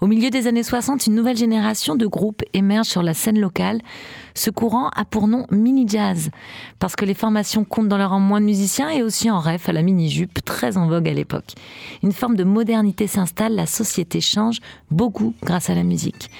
Au 0.00 0.06
milieu 0.06 0.30
des 0.30 0.46
années 0.46 0.62
60, 0.62 1.06
une 1.06 1.14
nouvelle 1.14 1.36
génération 1.36 1.96
de 1.96 2.06
groupes 2.06 2.42
émerge 2.54 2.86
sur 2.86 3.02
la 3.02 3.12
scène 3.12 3.38
locale. 3.38 3.82
Ce 4.34 4.48
courant 4.48 4.88
a 4.96 5.04
pour 5.04 5.28
nom 5.28 5.44
Mini 5.50 5.86
Jazz, 5.86 6.30
parce 6.78 6.96
que 6.96 7.04
les 7.04 7.12
formations 7.12 7.64
comptent 7.64 7.88
dans 7.88 7.98
leur 7.98 8.08
rang 8.08 8.20
moins 8.20 8.40
de 8.40 8.46
musiciens 8.46 8.88
et 8.88 9.02
aussi 9.02 9.30
en 9.30 9.38
ref 9.38 9.68
à 9.68 9.72
la 9.72 9.82
mini-jupe, 9.82 10.42
très 10.46 10.78
en 10.78 10.88
vogue 10.88 11.10
à 11.10 11.12
l'époque. 11.12 11.52
Une 12.02 12.12
forme 12.12 12.36
de 12.36 12.44
modernité 12.44 13.06
s'installe, 13.06 13.54
la 13.54 13.66
société 13.66 14.22
change 14.22 14.60
beaucoup 14.90 15.34
grâce 15.42 15.68
à 15.68 15.74
la 15.74 15.82
musique. 15.82 16.30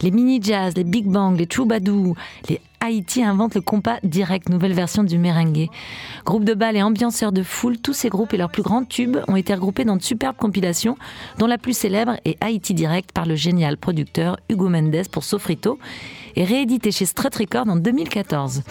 Les 0.00 0.10
mini 0.10 0.40
jazz, 0.42 0.72
les 0.74 0.84
big 0.84 1.04
bang, 1.04 1.36
les 1.36 1.46
troubadours, 1.46 2.16
les 2.48 2.62
Haïti 2.80 3.22
invente 3.22 3.54
le 3.54 3.60
compas 3.60 3.98
direct, 4.02 4.48
nouvelle 4.48 4.72
version 4.72 5.02
du 5.02 5.18
merengue. 5.18 5.68
Groupe 6.24 6.44
de 6.44 6.54
bal 6.54 6.76
et 6.76 6.82
ambianceurs 6.82 7.32
de 7.32 7.42
foule, 7.42 7.78
tous 7.78 7.92
ces 7.92 8.08
groupes 8.08 8.34
et 8.34 8.36
leurs 8.36 8.50
plus 8.50 8.62
grands 8.62 8.84
tubes 8.84 9.18
ont 9.26 9.36
été 9.36 9.52
regroupés 9.54 9.84
dans 9.84 9.96
de 9.96 10.02
superbes 10.02 10.36
compilations, 10.36 10.96
dont 11.38 11.46
la 11.46 11.58
plus 11.58 11.76
célèbre 11.76 12.16
est 12.24 12.42
Haïti 12.42 12.74
Direct 12.74 13.12
par 13.12 13.26
le 13.26 13.34
génial 13.34 13.76
producteur 13.76 14.38
Hugo 14.48 14.68
Mendes 14.68 15.08
pour 15.10 15.24
Sofrito 15.24 15.78
et 16.36 16.44
réédité 16.44 16.92
chez 16.92 17.04
Strut 17.04 17.34
Records 17.34 17.68
en 17.68 17.76
2014. 17.76 18.62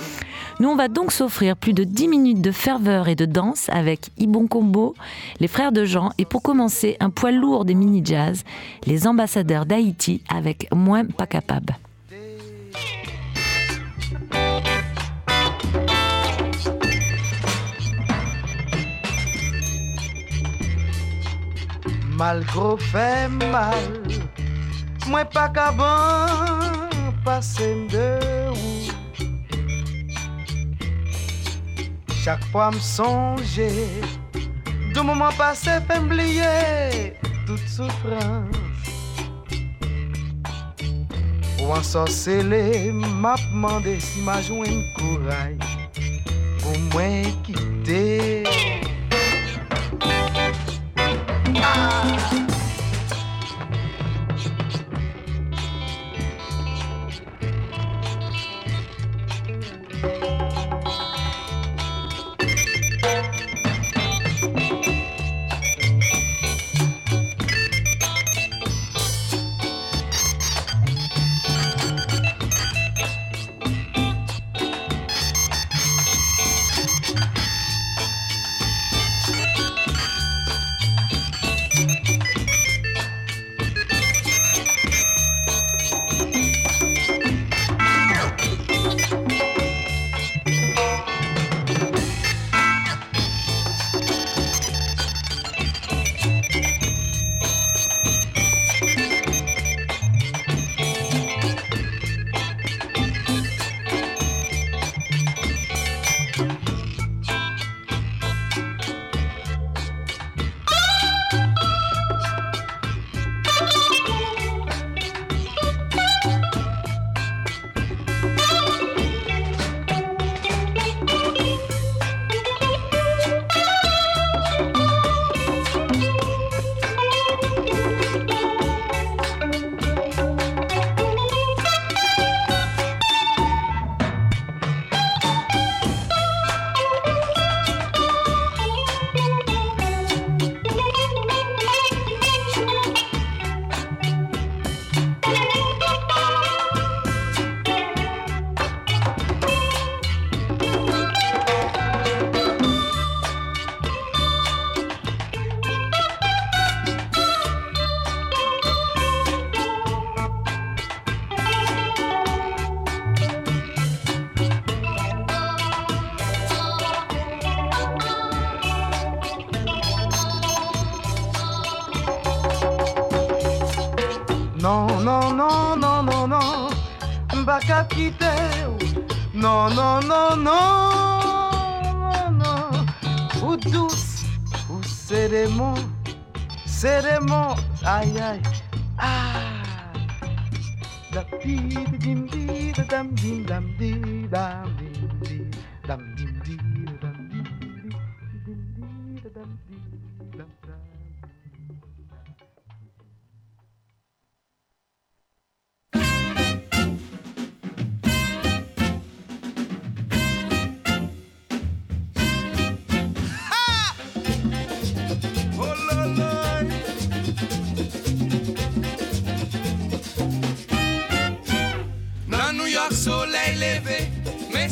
Nous, 0.59 0.69
on 0.69 0.75
va 0.75 0.87
donc 0.87 1.11
s'offrir 1.11 1.57
plus 1.57 1.73
de 1.73 1.83
10 1.83 2.07
minutes 2.07 2.41
de 2.41 2.51
ferveur 2.51 3.09
et 3.09 3.15
de 3.15 3.25
danse 3.25 3.69
avec 3.69 4.09
Ibon 4.17 4.47
Combo, 4.47 4.95
les 5.39 5.47
frères 5.47 5.71
de 5.71 5.85
Jean 5.85 6.11
et 6.17 6.25
pour 6.25 6.41
commencer, 6.41 6.97
un 6.99 7.09
poids 7.09 7.31
lourd 7.31 7.65
des 7.65 7.75
mini-jazz, 7.75 8.43
les 8.85 9.05
ambassadeurs 9.05 9.65
d'Haïti 9.65 10.21
avec 10.29 10.67
Moins 10.73 11.05
pas 11.05 11.27
capable. 11.27 11.77
Mal 22.17 22.43
gros 22.45 22.77
fait 22.77 23.27
mal, 23.29 24.01
moi 25.05 25.23
pas 25.23 25.49
qu'avant 25.49 26.25
passer 27.23 27.75
de 27.91 28.17
où. 28.49 28.89
Chaque 32.23 32.43
fois 32.45 32.71
me 32.71 32.79
songer, 32.79 34.01
du 34.95 35.01
moment 35.01 35.29
passé 35.37 35.77
fait 35.87 35.99
oublier 35.99 37.13
toute 37.45 37.67
souffrance. 37.67 38.55
Ou 41.61 41.71
en 41.71 41.83
sorcelé, 41.83 42.91
m'a 42.93 43.35
demandé 43.51 43.99
si 43.99 44.21
m'a 44.21 44.41
une 44.41 44.83
courage 44.97 45.77
pour 46.63 46.79
moi 46.93 47.27
ah. 51.63 52.56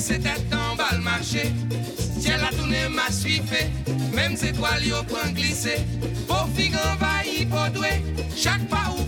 c'était 0.06 0.30
en 0.54 0.76
bal 0.76 1.02
marché. 1.02 1.52
Tiens 2.22 2.38
la 2.38 2.56
tournée 2.56 2.88
m'a 2.90 3.12
suivi, 3.12 3.42
même 4.14 4.34
étoiles 4.34 4.86
yo 4.86 4.98
prend 5.04 5.32
glissé. 5.32 5.78
Pour 6.28 6.48
figure 6.56 6.80
envahi 6.94 7.46
pour 7.46 7.70
doué, 7.74 8.02
chaque 8.36 8.68
pas 8.68 8.94
ou. 8.96 9.06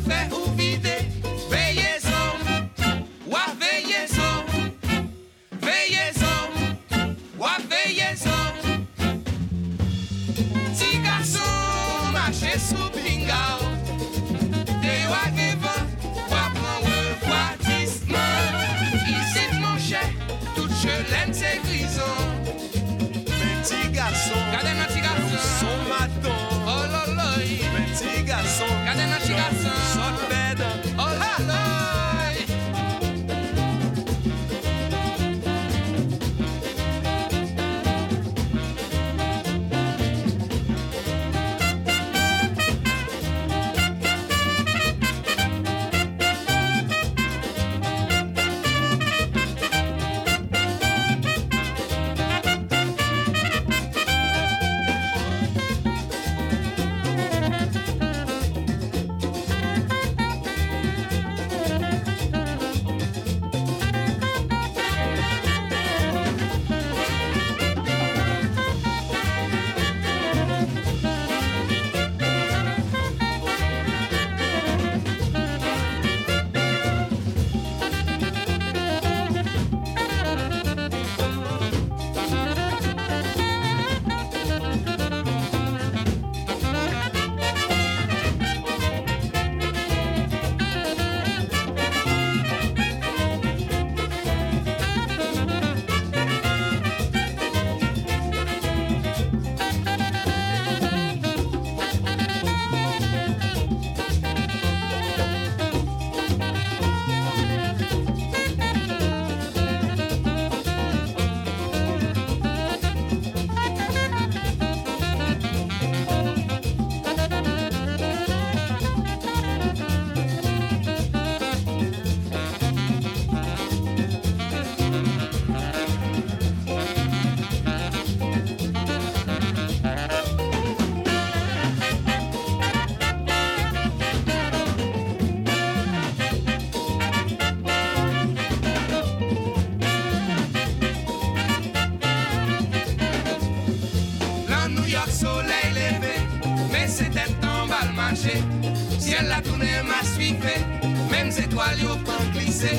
Étoiles 151.40 151.80
au 151.92 151.96
pan 152.04 152.24
glissé. 152.34 152.70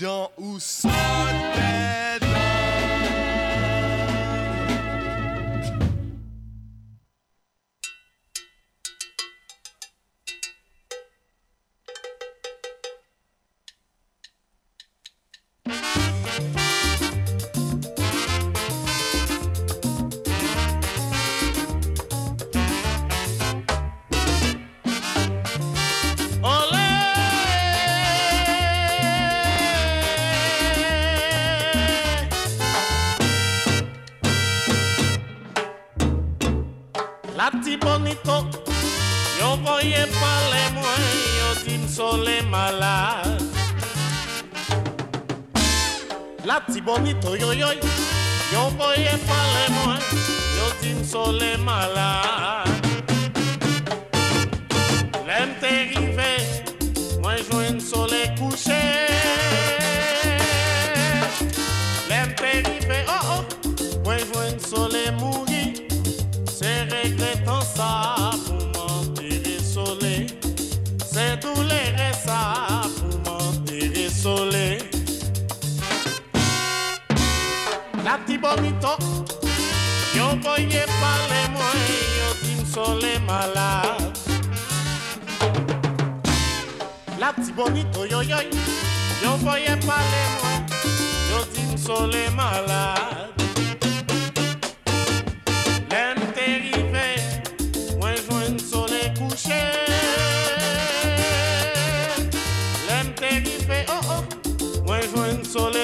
Gens 0.00 0.30
son 0.58 0.88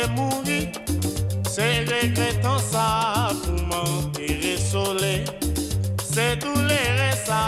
te 0.01 0.07
mouri 0.17 0.61
Se 1.51 1.67
rekretan 1.89 2.59
sa 2.71 3.33
pou 3.43 3.57
m'enterre 3.69 4.57
sole 4.57 5.15
Se 6.13 6.37
doulere 6.41 7.11
sa 7.27 7.41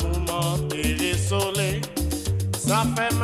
pou 0.00 0.22
m'enterre 0.26 1.12
sole 1.28 1.68
Sa 2.58 2.82
fe 2.96 3.06
m'enterre 3.18 3.21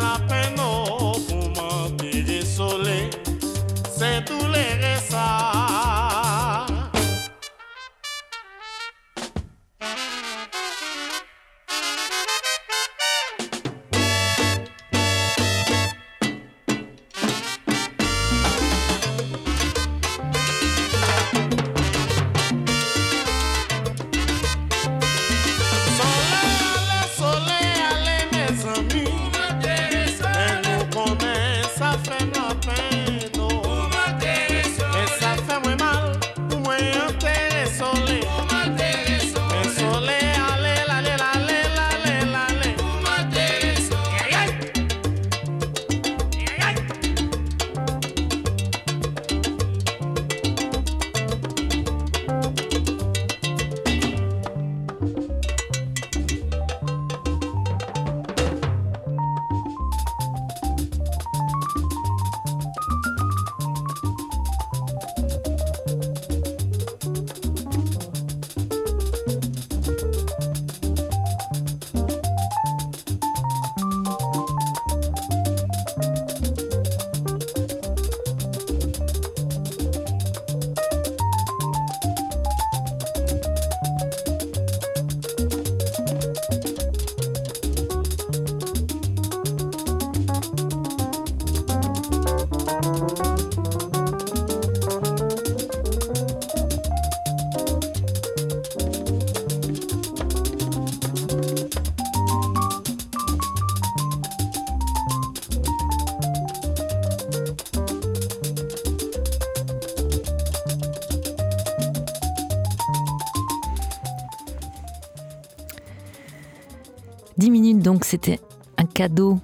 10 117.39 117.51
minutes, 117.51 117.79
donc 117.79 118.05
c'était 118.05 118.41
un 118.77 118.85
cadeau 118.85 119.39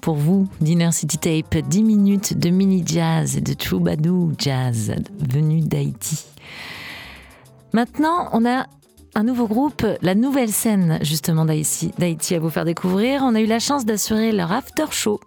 pour 0.00 0.14
vous 0.14 0.48
d'Inner 0.60 0.92
City 0.92 1.18
Tape. 1.18 1.56
10 1.68 1.82
minutes 1.82 2.38
de 2.38 2.50
mini 2.50 2.82
jazz 2.86 3.36
et 3.36 3.40
de 3.40 3.52
troubadour 3.52 4.30
jazz 4.38 4.94
venu 5.18 5.60
d'Haïti. 5.60 6.24
Maintenant, 7.72 8.28
on 8.32 8.44
a 8.44 8.66
un 9.14 9.24
nouveau 9.24 9.46
groupe, 9.46 9.86
la 10.00 10.14
nouvelle 10.14 10.50
scène 10.50 10.98
justement 11.02 11.44
d'Haïti, 11.44 11.92
à 12.34 12.38
vous 12.38 12.48
faire 12.48 12.64
découvrir. 12.64 13.22
On 13.22 13.34
a 13.34 13.40
eu 13.40 13.46
la 13.46 13.58
chance 13.58 13.84
d'assurer 13.84 14.32
leur 14.32 14.52
after 14.52 14.86
show 14.90 15.20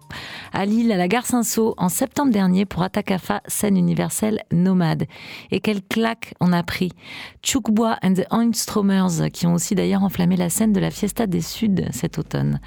à 0.54 0.66
Lille, 0.66 0.92
à 0.92 0.98
la 0.98 1.08
gare 1.08 1.26
Saint-Saul, 1.26 1.74
en 1.78 1.90
septembre 1.90 2.32
dernier 2.32 2.66
pour 2.66 2.82
Atakafa, 2.82 3.42
scène 3.48 3.78
universelle 3.78 4.44
nomade. 4.52 5.06
Et 5.52 5.60
quelle 5.60 5.84
claque 5.84 6.34
on 6.40 6.52
a 6.52 6.64
pris 6.64 6.92
Chukbois 7.44 7.98
and 8.02 8.14
the 8.14 8.26
Oinstromers, 8.32 9.30
qui 9.32 9.46
ont 9.46 9.54
aussi 9.54 9.76
d'ailleurs 9.76 10.04
enflammé 10.04 10.36
la 10.36 10.50
scène 10.50 10.74
de 10.74 10.80
la 10.80 10.90
Fiesta 10.90 11.28
des 11.28 11.42
Suds 11.42 11.86
cet 11.92 12.18
automne. 12.18 12.60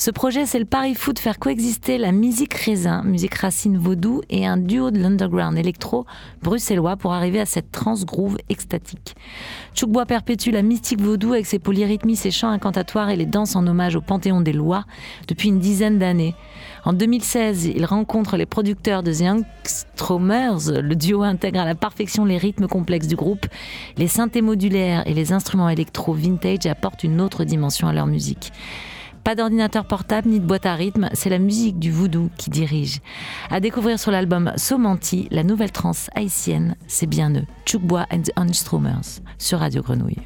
Ce 0.00 0.12
projet, 0.12 0.46
c'est 0.46 0.60
le 0.60 0.64
pari 0.64 0.94
fou 0.94 1.12
de 1.12 1.18
faire 1.18 1.40
coexister 1.40 1.98
la 1.98 2.12
musique 2.12 2.54
raisin, 2.54 3.02
musique 3.02 3.34
racine 3.34 3.76
vaudou, 3.76 4.22
et 4.30 4.46
un 4.46 4.56
duo 4.56 4.92
de 4.92 5.00
l'underground 5.00 5.58
électro 5.58 6.06
bruxellois 6.40 6.96
pour 6.96 7.12
arriver 7.12 7.40
à 7.40 7.46
cette 7.46 7.72
trance 7.72 8.06
groove 8.06 8.36
extatique. 8.48 9.16
Chukbois 9.74 10.06
perpétue 10.06 10.50
la 10.50 10.62
mystique 10.62 11.00
vaudou 11.00 11.32
avec 11.32 11.46
ses 11.46 11.58
polyrythmies, 11.58 12.14
ses 12.14 12.30
chants 12.30 12.50
incantatoires 12.50 13.10
et 13.10 13.16
les 13.16 13.26
danses 13.26 13.56
en 13.56 13.66
hommage 13.66 13.96
au 13.96 14.00
Panthéon 14.00 14.40
des 14.40 14.52
Lois 14.52 14.84
depuis 15.26 15.48
une 15.48 15.58
dizaine 15.58 15.98
d'années. 15.98 16.36
En 16.84 16.92
2016, 16.92 17.64
il 17.64 17.84
rencontre 17.84 18.36
les 18.36 18.46
producteurs 18.46 19.02
de 19.02 19.12
The 19.12 19.20
Youngstromers. 19.22 20.80
Le 20.80 20.94
duo 20.94 21.24
intègre 21.24 21.58
à 21.58 21.64
la 21.64 21.74
perfection 21.74 22.24
les 22.24 22.38
rythmes 22.38 22.68
complexes 22.68 23.08
du 23.08 23.16
groupe. 23.16 23.46
Les 23.96 24.06
synthés 24.06 24.42
modulaires 24.42 25.02
et 25.08 25.14
les 25.14 25.32
instruments 25.32 25.68
électro 25.68 26.12
vintage 26.12 26.66
apportent 26.66 27.02
une 27.02 27.20
autre 27.20 27.42
dimension 27.42 27.88
à 27.88 27.92
leur 27.92 28.06
musique. 28.06 28.52
Pas 29.24 29.34
d'ordinateur 29.34 29.84
portable 29.86 30.28
ni 30.28 30.40
de 30.40 30.46
boîte 30.46 30.66
à 30.66 30.74
rythme, 30.74 31.08
c'est 31.12 31.30
la 31.30 31.38
musique 31.38 31.78
du 31.78 31.90
voodoo 31.90 32.30
qui 32.36 32.50
dirige. 32.50 33.00
À 33.50 33.60
découvrir 33.60 33.98
sur 33.98 34.10
l'album 34.10 34.52
Somanti, 34.56 35.28
la 35.30 35.44
nouvelle 35.44 35.72
trance 35.72 36.08
haïtienne, 36.14 36.76
c'est 36.86 37.06
bien 37.06 37.34
eux, 37.34 37.46
Chukbois 37.66 38.06
and 38.10 38.22
the 38.22 38.32
Unstromers, 38.36 39.20
sur 39.38 39.58
Radio 39.58 39.82
Grenouille. 39.82 40.16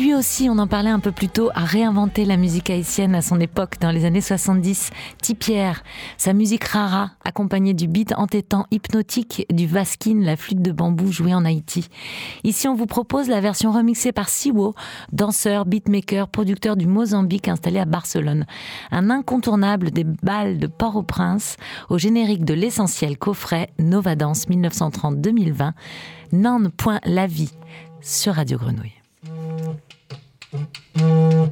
Lui 0.00 0.14
aussi, 0.14 0.48
on 0.48 0.58
en 0.58 0.66
parlait 0.66 0.90
un 0.90 0.98
peu 0.98 1.12
plus 1.12 1.28
tôt, 1.28 1.50
a 1.54 1.64
réinventé 1.64 2.24
la 2.24 2.38
musique 2.38 2.70
haïtienne 2.70 3.14
à 3.14 3.20
son 3.20 3.38
époque, 3.38 3.74
dans 3.80 3.90
les 3.90 4.06
années 4.06 4.22
70. 4.22 4.90
Tipierre, 5.20 5.82
sa 6.16 6.32
musique 6.32 6.64
rara, 6.64 7.10
accompagnée 7.24 7.74
du 7.74 7.86
beat 7.86 8.14
entêtant 8.16 8.66
hypnotique 8.70 9.46
du 9.50 9.66
vaskin, 9.66 10.20
la 10.20 10.36
flûte 10.36 10.62
de 10.62 10.72
bambou 10.72 11.12
jouée 11.12 11.34
en 11.34 11.44
Haïti. 11.44 11.88
Ici, 12.44 12.66
on 12.66 12.74
vous 12.74 12.86
propose 12.86 13.28
la 13.28 13.40
version 13.40 13.72
remixée 13.72 14.12
par 14.12 14.30
Siwo, 14.30 14.74
danseur, 15.12 15.66
beatmaker, 15.66 16.28
producteur 16.28 16.76
du 16.76 16.86
Mozambique 16.86 17.48
installé 17.48 17.78
à 17.78 17.84
Barcelone. 17.84 18.46
Un 18.90 19.10
incontournable 19.10 19.90
des 19.90 20.04
balles 20.04 20.58
de 20.58 20.66
Port-au-Prince, 20.66 21.56
au 21.90 21.98
générique 21.98 22.44
de 22.44 22.54
l'essentiel 22.54 23.18
coffret 23.18 23.70
Nova 23.78 24.16
Dance 24.16 24.48
1930-2020, 24.48 25.72
Nan 26.32 26.70
Point 26.70 27.00
la 27.04 27.26
vie 27.26 27.52
sur 28.00 28.34
Radio 28.34 28.56
Grenouille. 28.56 28.99
Mm-hmm. 30.52 31.50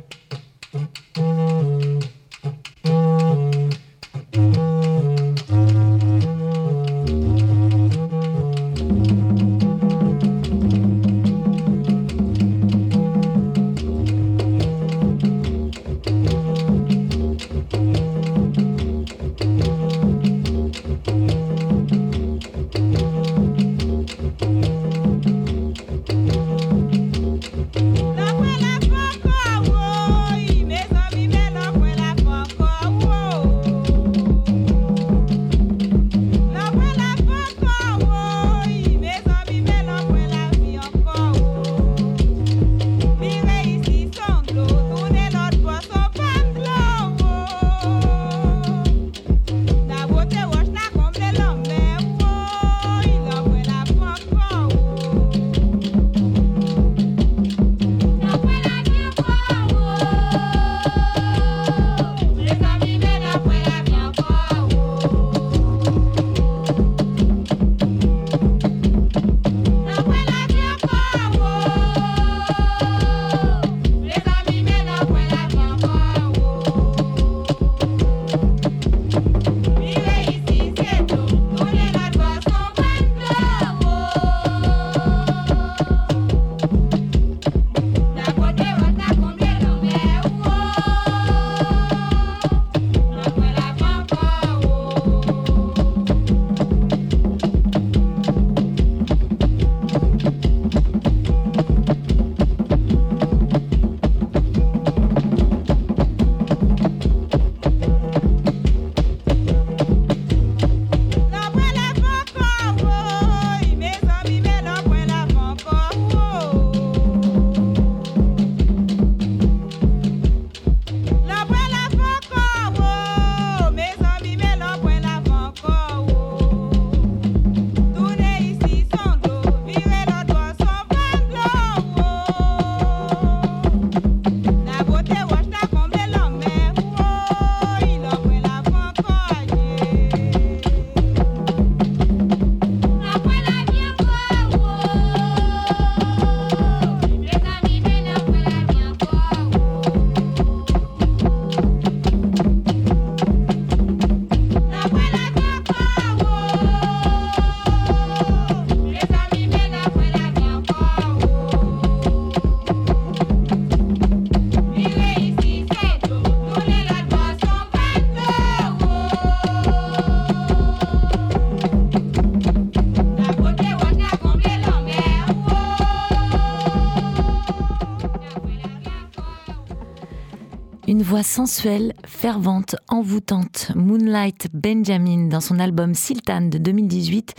Sensuelle, 181.23 181.95
fervente, 182.07 182.77
envoûtante, 182.89 183.73
Moonlight 183.75 184.49
Benjamin, 184.53 185.29
dans 185.29 185.41
son 185.41 185.59
album 185.59 185.95
Sultan 185.95 186.43
de 186.43 186.59
2018, 186.59 187.35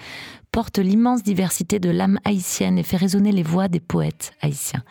porte 0.52 0.80
l'immense 0.80 1.24
diversité 1.24 1.80
de 1.80 1.90
l'âme 1.90 2.20
haïtienne 2.26 2.78
et 2.78 2.84
fait 2.84 2.98
résonner 2.98 3.32
les 3.32 3.44
voix 3.44 3.68
des 3.68 3.80
poètes 3.80 4.34
haïtiens. 4.42 4.84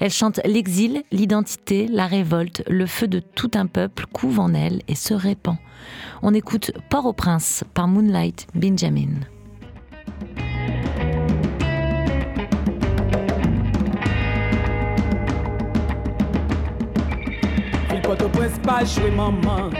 Elle 0.00 0.10
chante 0.10 0.40
l'exil, 0.44 1.02
l'identité, 1.12 1.86
la 1.88 2.06
révolte, 2.06 2.62
le 2.68 2.86
feu 2.86 3.08
de 3.08 3.20
tout 3.20 3.50
un 3.54 3.66
peuple 3.66 4.06
couve 4.12 4.40
en 4.40 4.54
elle 4.54 4.82
et 4.88 4.94
se 4.94 5.14
répand. 5.14 5.56
On 6.22 6.34
écoute 6.34 6.72
Port-au-Prince 6.90 7.64
par 7.74 7.88
Moonlight 7.88 8.46
Benjamin. 8.54 9.20
Port-au-Prince 18.02 18.58
pas 18.62 18.84
jouer 18.84 19.10
maman. 19.10 19.70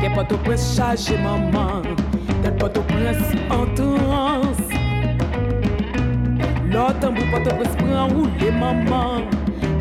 Que 0.00 0.14
Port-au-Prince 0.14 0.76
chargé 0.76 1.16
maman. 1.18 1.82
Tel 2.42 2.56
Port-au-Prince 2.56 3.32
en 3.50 3.64
L'autre 6.70 7.10
bout 7.12 7.26
Port-au-Prince 7.30 7.76
prend 7.76 8.08
rouler 8.08 8.50
maman. 8.52 9.22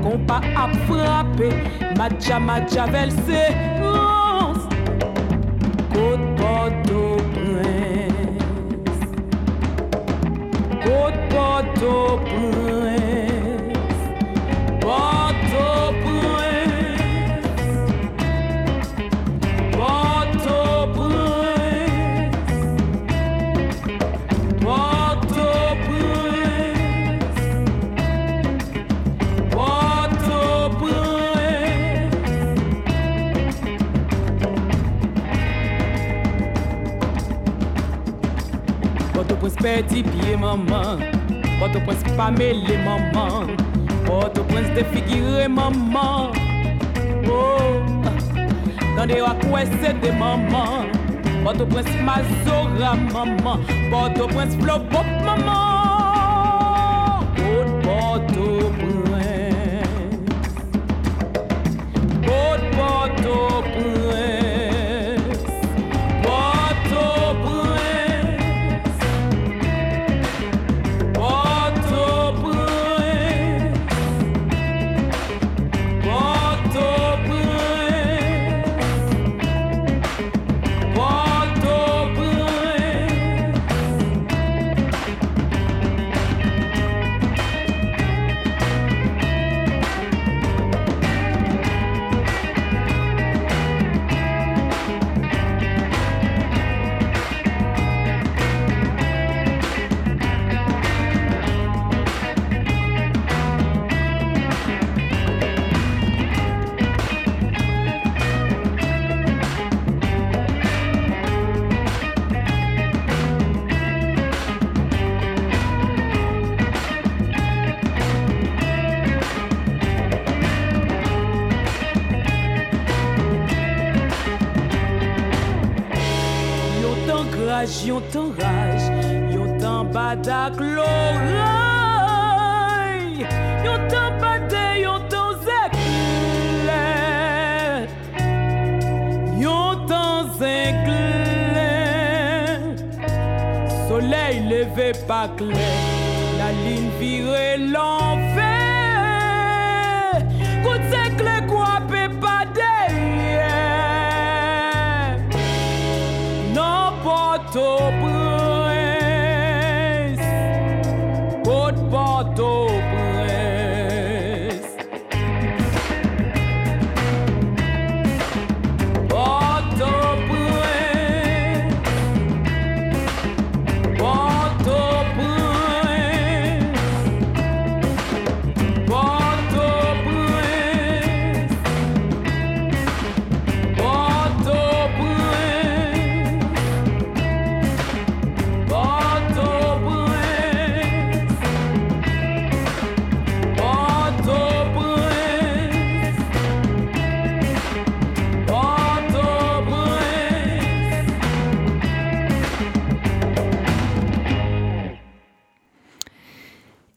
Qu'on 0.01 0.17
pas 0.19 0.41
à 0.55 0.67
frapper 0.85 1.53
Madja 1.97 2.39
Madja 2.39 2.85
versé 2.85 3.55
Côte 5.93 6.27
Port-au-Prince 6.37 7.07
Côte 10.83 11.19
Port-au-Prince 11.29 13.06
pedi 39.67 40.03
piye 40.03 40.37
maman 40.37 41.03
Boto 41.59 41.79
prens 41.85 42.01
pa 42.17 42.31
mele 42.31 42.75
maman 42.87 43.51
Boto 44.07 44.43
prens 44.47 44.69
defigire 44.75 45.47
maman 45.49 46.31
Oh, 47.27 47.83
dans 48.95 49.07
tande 49.07 49.21
wakwese 49.21 49.89
de 50.01 50.11
maman 50.11 50.87
Boto 51.43 51.65
prens 51.65 51.91
mazora 52.07 52.95
maman 53.13 53.59
Boto 53.91 54.27
prens 54.33 54.55
flobop 54.55 55.07
maman 55.25 55.76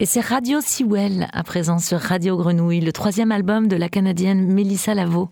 Et 0.03 0.07
c'est 0.07 0.22
Radio 0.22 0.62
Sewell, 0.62 1.28
à 1.34 1.42
présent 1.42 1.78
sur 1.78 2.01
Radio 2.01 2.38
Grenouille, 2.38 2.80
le 2.80 2.90
troisième 2.90 3.30
album 3.30 3.68
de 3.68 3.76
la 3.76 3.90
Canadienne 3.90 4.51
Mélissa 4.51 4.94
Lavo. 4.94 5.28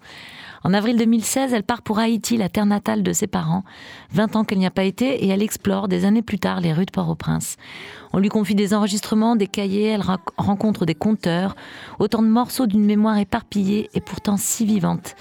En 0.63 0.75
avril 0.75 0.99
2016, 0.99 1.55
elle 1.55 1.63
part 1.63 1.81
pour 1.81 1.99
Haïti, 1.99 2.37
la 2.37 2.51
terre 2.51 2.67
natale 2.67 3.03
de 3.03 3.15
ses 3.15 3.29
parents. 3.29 3.65
20 4.13 4.37
ans 4.37 4.45
qu'elle 4.45 4.59
n'y 4.59 4.67
a 4.67 4.71
pas 4.71 4.85
été 4.85 5.25
et 5.25 5.29
elle 5.29 5.41
explore 5.41 5.89
des 5.89 6.05
années 6.05 6.21
plus 6.21 6.39
tard 6.39 6.61
les 6.61 6.75
rues 6.75 6.85
de 6.85 6.91
Port-au-Prince. 6.91 7.57
On 8.19 8.21
lui 8.21 8.31
confie 8.31 8.57
des 8.57 8.75
enregistrements, 8.75 9.37
des 9.37 9.47
cahiers, 9.47 9.91
elle 9.91 10.03
rencontre 10.37 10.85
des 10.85 10.97
conteurs, 10.97 11.55
autant 12.01 12.21
de 12.21 12.27
morceaux 12.27 12.67
d'une 12.67 12.85
mémoire 12.85 13.17
éparpillée 13.17 13.91
et 13.95 14.01
pourtant 14.01 14.37
si 14.37 14.67
vivante. 14.67 15.15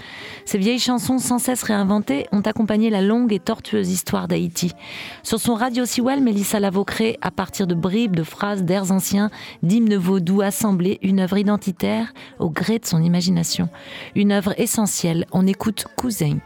Ces 0.45 0.57
vieilles 0.57 0.79
chansons 0.79 1.19
sans 1.19 1.37
cesse 1.37 1.61
réinventées 1.61 2.25
ont 2.31 2.41
accompagné 2.41 2.89
la 2.89 3.03
longue 3.03 3.31
et 3.33 3.39
tortueuse 3.39 3.91
histoire 3.91 4.27
d'Haïti. 4.27 4.73
Sur 5.21 5.39
son 5.39 5.53
Radio 5.53 5.85
Sewell, 5.85 6.23
Mélissa 6.23 6.59
Lavo 6.59 6.83
crée, 6.85 7.19
à 7.21 7.29
partir 7.29 7.67
de 7.67 7.75
bribes, 7.75 8.15
de 8.15 8.23
phrases, 8.23 8.63
d'airs 8.63 8.91
anciens, 8.91 9.29
d'hymnes 9.61 9.95
vaudous 9.95 10.41
assemblés, 10.41 10.97
une 11.03 11.19
œuvre 11.19 11.37
identitaire 11.37 12.11
au 12.39 12.49
gré 12.49 12.79
de 12.79 12.85
son 12.87 13.03
imagination. 13.03 13.69
Une 14.15 14.31
œuvre 14.31 14.59
essentielle. 14.59 15.27
On 15.31 15.45
écoute 15.45 15.85
Cousin. 15.97 16.39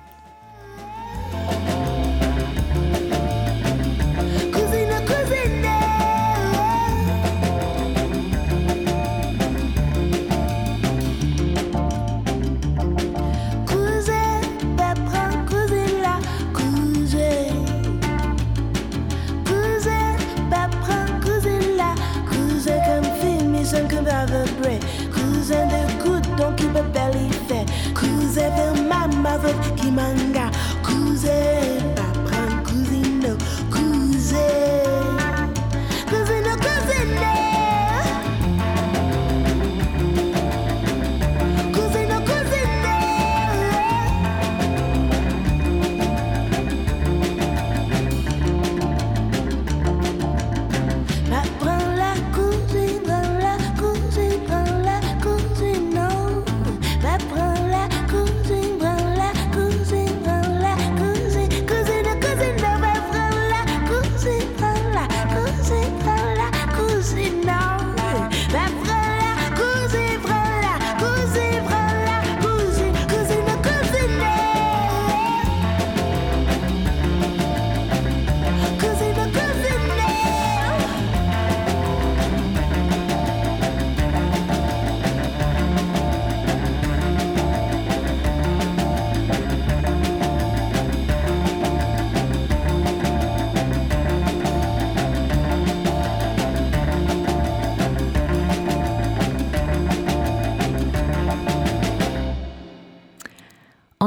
Avec 29.32 29.56
qui 29.76 29.92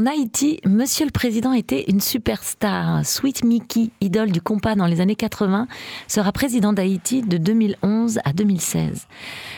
En 0.04 0.08
Haïti, 0.08 0.60
Monsieur 0.66 1.06
le 1.06 1.10
Président 1.10 1.54
était 1.54 1.86
une 1.88 2.02
superstar. 2.02 3.06
Sweet 3.06 3.42
Mickey, 3.42 3.88
idole 4.02 4.32
du 4.32 4.42
compas 4.42 4.74
dans 4.74 4.84
les 4.84 5.00
années 5.00 5.16
80, 5.16 5.66
sera 6.08 6.30
président 6.30 6.74
d'Haïti 6.74 7.22
de 7.22 7.38
2011 7.38 8.18
à 8.22 8.34
2016. 8.34 9.06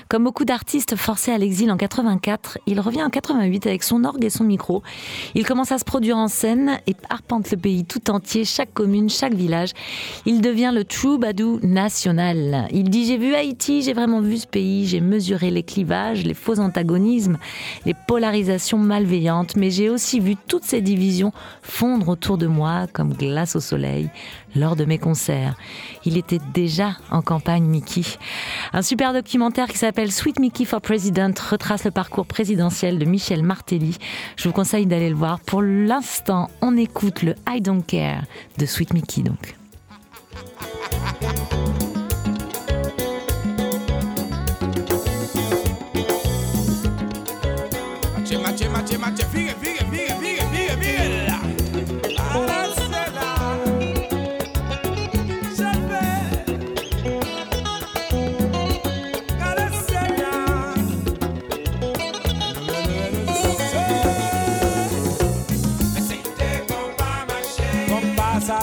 Comme 0.09 0.23
beaucoup 0.23 0.45
d'artistes 0.45 0.95
forcés 0.95 1.33
à 1.33 1.39
l'exil 1.39 1.69
en 1.73 1.77
84, 1.77 2.59
il 2.69 2.79
revient 2.79 3.03
en 3.03 3.11
88 3.11 3.67
avec 3.67 3.83
son 3.83 4.05
orgue 4.05 4.25
et 4.25 4.31
son 4.31 4.45
micro. 4.45 4.85
Il 5.35 5.45
commence 5.45 5.73
à 5.73 5.79
se 5.79 5.85
produire 5.85 6.17
en 6.17 6.29
scène 6.29 6.79
et 6.87 6.95
arpente 7.11 7.51
le 7.51 7.57
pays 7.57 7.85
tout 7.85 8.09
entier, 8.09 8.45
chaque 8.45 8.73
commune, 8.73 9.11
chaque 9.11 9.35
village. 9.35 9.71
Il 10.27 10.43
devient 10.43 10.71
le 10.73 10.85
troubadour 10.85 11.59
national. 11.65 12.69
Il 12.71 12.89
dit 12.89 13.07
J'ai 13.07 13.19
vu 13.19 13.35
Haïti, 13.35 13.83
j'ai 13.83 13.95
vraiment 13.95 14.21
vu 14.21 14.37
ce 14.37 14.47
pays, 14.47 14.87
j'ai 14.87 15.01
mesuré 15.01 15.51
les 15.51 15.65
clivages, 15.65 16.23
les 16.23 16.35
faux 16.35 16.61
antagonismes, 16.61 17.39
les 17.85 17.95
polarisations 18.07 18.79
malveillantes, 18.79 19.57
mais 19.57 19.73
j'ai 19.73 19.91
aussi 19.91 20.21
vu 20.21 20.36
toutes 20.47 20.65
ces 20.65 20.81
divisions 20.81 21.33
fondre 21.63 22.09
autour 22.09 22.39
de 22.39 22.47
moi 22.47 22.87
comme 22.93 23.13
glace 23.13 23.57
au 23.57 23.61
soleil 23.61 24.11
lors 24.55 24.77
de 24.77 24.85
mes 24.85 24.99
concerts. 24.99 25.57
Il 26.05 26.17
était 26.17 26.41
déjà 26.55 26.97
en 27.11 27.23
campagne 27.23 27.65
Mickey. 27.65 28.03
Un 28.73 28.83
super 28.83 29.13
documentaire 29.13 29.69
qui 29.69 29.79
s'appelle 29.79 30.13
Sweet 30.13 30.39
Mickey 30.39 30.65
for 30.65 30.81
President 30.81 31.39
retrace 31.39 31.85
le 31.85 31.91
parcours 31.91 32.27
présidentiel 32.27 32.99
de 32.99 33.05
Michel 33.05 33.43
Martelly. 33.43 33.99
Je 34.37 34.49
vous 34.49 34.55
conseille 34.55 34.87
d'aller 34.87 35.11
le 35.11 35.17
voir. 35.17 35.41
Pour 35.41 35.63
l'instant, 35.63 36.51
on 36.61 36.77
écoute 36.77 37.23
le 37.23 37.35
I 37.49 37.61
Don't 37.61 37.83
Care 37.87 38.23
de 38.59 38.67
Sweet 38.67 38.93
Mickey 38.95 39.23
donc. 39.23 39.57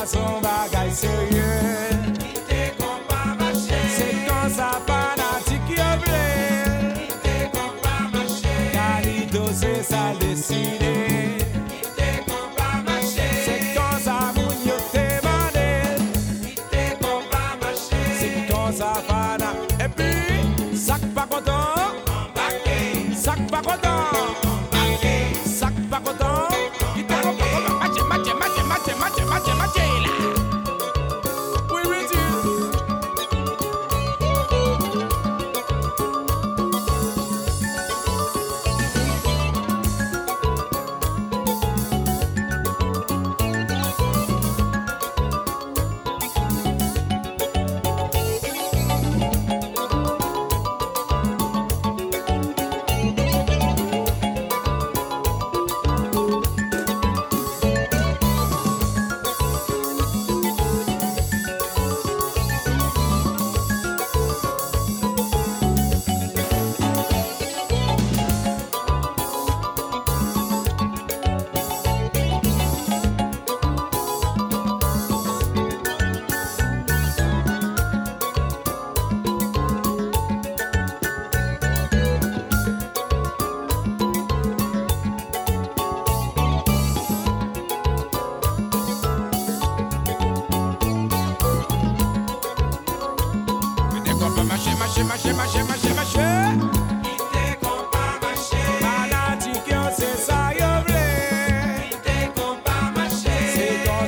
Son 0.05 0.41
bagay 0.41 0.91
sérieux. 0.91 1.92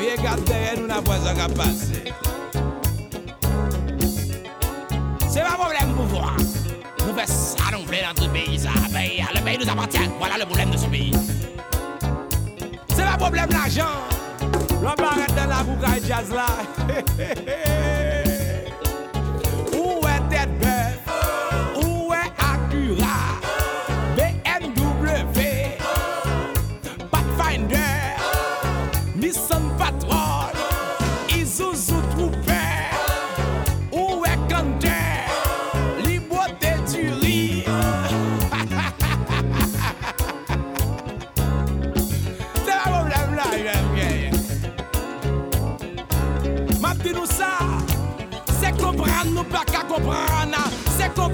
Nous 0.00 0.06
chargés 0.06 0.16
fanatiques, 0.16 0.16
puis 0.16 0.16
regarde 0.16 0.44
derrière 0.44 0.80
nous 0.80 0.86
la 0.86 1.00
voisin 1.00 1.34
qui 1.34 1.40
a 1.40 1.48
passé. 1.48 2.04
C'est 5.28 5.42
pas 5.42 5.56
problème 5.56 5.94
pouvoir. 5.94 6.36
Nous 7.06 7.14
faisons 7.14 7.56
ça, 7.56 7.64
nous 7.72 7.84
voulons 7.84 7.98
dans 8.08 8.22
tout. 8.22 8.30
Ben, 8.32 8.44
le 9.34 9.40
pays 9.44 9.58
nous 9.58 9.70
appartient. 9.70 10.10
Voilà 10.18 10.38
le 10.38 10.44
problème 10.44 10.70
de 10.70 10.76
ce 10.76 10.86
pays. 10.86 11.12
C'est 12.88 13.04
pas 13.04 13.16
problème 13.16 13.48
l'argent. 13.50 13.84
L'on 14.82 14.94
la 14.96 16.06
jazz. 16.06 16.30
Où 16.30 16.40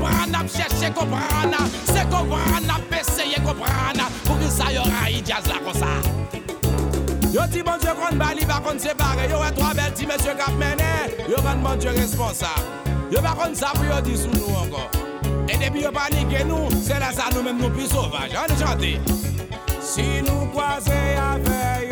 comprendre, 0.07 0.51
chercher 0.51 0.93
comprendre. 0.93 1.59
C'est 1.87 2.09
comprendre, 2.09 2.81
comprendre. 3.41 4.11
Pour 4.25 4.39
que 4.39 4.45
ça 4.45 4.73
y 4.73 4.79
aura 4.79 5.11
jazz. 5.25 5.45
Yo 7.33 7.43
dit 7.51 7.63
bon 7.63 7.73
Dieu 7.81 7.91
bali 8.17 8.45
va 8.45 8.61
qu'on. 8.61 8.79
Yo 9.31 9.41
ouais 9.41 9.51
trois 9.53 9.75
belles 9.75 9.93
qui 9.95 10.07
mené. 10.07 10.85
Yo 11.29 11.37
responsable. 11.91 12.63
Yo 13.11 13.21
pas 13.21 13.35
qu'on 13.35 13.51
nous 13.51 14.55
encore. 14.55 14.91
Et 15.49 15.57
depuis 15.57 15.83
yo 15.83 15.91
panique 15.91 16.47
nous, 16.47 16.69
c'est 16.83 16.99
là 16.99 17.13
ça 17.13 17.25
nous 17.35 17.43
même 17.43 17.59
nous 17.59 17.71
plus 17.71 17.89
sauvages. 17.89 18.31
Si 19.81 20.03
nous 20.23 20.47
avec 20.61 21.86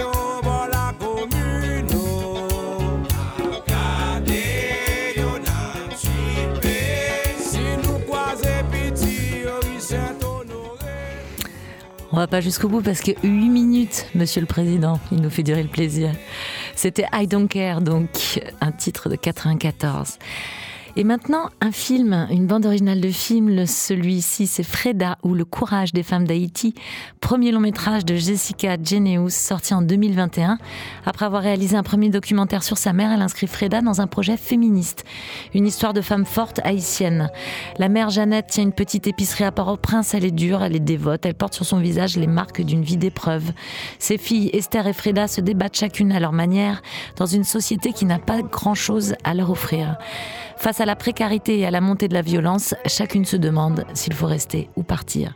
On 12.14 12.18
va 12.18 12.28
pas 12.28 12.40
jusqu'au 12.40 12.68
bout 12.68 12.80
parce 12.80 13.00
que 13.00 13.10
8 13.24 13.48
minutes, 13.48 14.06
monsieur 14.14 14.40
le 14.40 14.46
président, 14.46 15.00
il 15.10 15.20
nous 15.20 15.30
fait 15.30 15.42
durer 15.42 15.64
le 15.64 15.68
plaisir. 15.68 16.12
C'était 16.76 17.06
I 17.12 17.26
Don't 17.26 17.48
Care, 17.48 17.80
donc 17.80 18.40
un 18.60 18.70
titre 18.70 19.08
de 19.08 19.16
94. 19.16 20.18
Et 20.96 21.02
maintenant, 21.02 21.48
un 21.60 21.72
film, 21.72 22.28
une 22.30 22.46
bande 22.46 22.66
originale 22.66 23.00
de 23.00 23.10
film. 23.10 23.66
Celui-ci, 23.66 24.46
c'est 24.46 24.62
Freda 24.62 25.18
ou 25.24 25.34
Le 25.34 25.44
courage 25.44 25.92
des 25.92 26.04
femmes 26.04 26.24
d'Haïti, 26.24 26.72
premier 27.20 27.50
long 27.50 27.58
métrage 27.58 28.04
de 28.04 28.14
Jessica 28.14 28.76
Geneus, 28.80 29.30
sorti 29.30 29.74
en 29.74 29.82
2021. 29.82 30.56
Après 31.04 31.26
avoir 31.26 31.42
réalisé 31.42 31.76
un 31.76 31.82
premier 31.82 32.10
documentaire 32.10 32.62
sur 32.62 32.78
sa 32.78 32.92
mère, 32.92 33.10
elle 33.10 33.22
inscrit 33.22 33.48
Freda 33.48 33.80
dans 33.80 34.00
un 34.00 34.06
projet 34.06 34.36
féministe. 34.36 35.04
Une 35.52 35.66
histoire 35.66 35.94
de 35.94 36.00
femme 36.00 36.24
forte 36.24 36.60
haïtienne. 36.62 37.28
La 37.78 37.88
mère 37.88 38.10
Jeannette 38.10 38.46
tient 38.46 38.62
une 38.62 38.72
petite 38.72 39.08
épicerie 39.08 39.42
à 39.42 39.50
Port-au-Prince. 39.50 40.14
Elle 40.14 40.24
est 40.24 40.30
dure, 40.30 40.62
elle 40.62 40.76
est 40.76 40.80
dévote, 40.80 41.26
elle 41.26 41.34
porte 41.34 41.54
sur 41.54 41.66
son 41.66 41.80
visage 41.80 42.16
les 42.16 42.28
marques 42.28 42.62
d'une 42.62 42.84
vie 42.84 42.98
d'épreuve. 42.98 43.50
Ses 43.98 44.16
filles, 44.16 44.50
Esther 44.52 44.86
et 44.86 44.92
Freda, 44.92 45.26
se 45.26 45.40
débattent 45.40 45.76
chacune 45.76 46.12
à 46.12 46.20
leur 46.20 46.32
manière 46.32 46.82
dans 47.16 47.26
une 47.26 47.42
société 47.42 47.92
qui 47.92 48.04
n'a 48.04 48.20
pas 48.20 48.42
grand-chose 48.42 49.16
à 49.24 49.34
leur 49.34 49.50
offrir. 49.50 49.98
Face 50.56 50.80
à 50.80 50.86
la 50.86 50.96
précarité 50.96 51.58
et 51.58 51.66
à 51.66 51.70
la 51.70 51.80
montée 51.80 52.08
de 52.08 52.14
la 52.14 52.22
violence, 52.22 52.74
chacune 52.86 53.24
se 53.24 53.36
demande 53.36 53.84
s'il 53.94 54.14
faut 54.14 54.26
rester 54.26 54.70
ou 54.76 54.82
partir. 54.82 55.34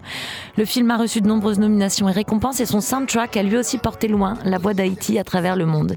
Le 0.57 0.65
film 0.65 0.91
a 0.91 0.97
reçu 0.97 1.21
de 1.21 1.27
nombreuses 1.27 1.59
nominations 1.59 2.09
et 2.09 2.13
récompenses 2.13 2.61
et 2.61 2.67
son 2.67 2.81
soundtrack 2.81 3.37
a 3.37 3.43
lui 3.43 3.57
aussi 3.57 3.79
porté 3.79 4.09
loin 4.09 4.35
la 4.45 4.59
voix 4.59 4.75
d'Haïti 4.75 5.19
à 5.19 5.25
travers 5.25 5.57
le 5.57 5.67
monde. 5.67 5.97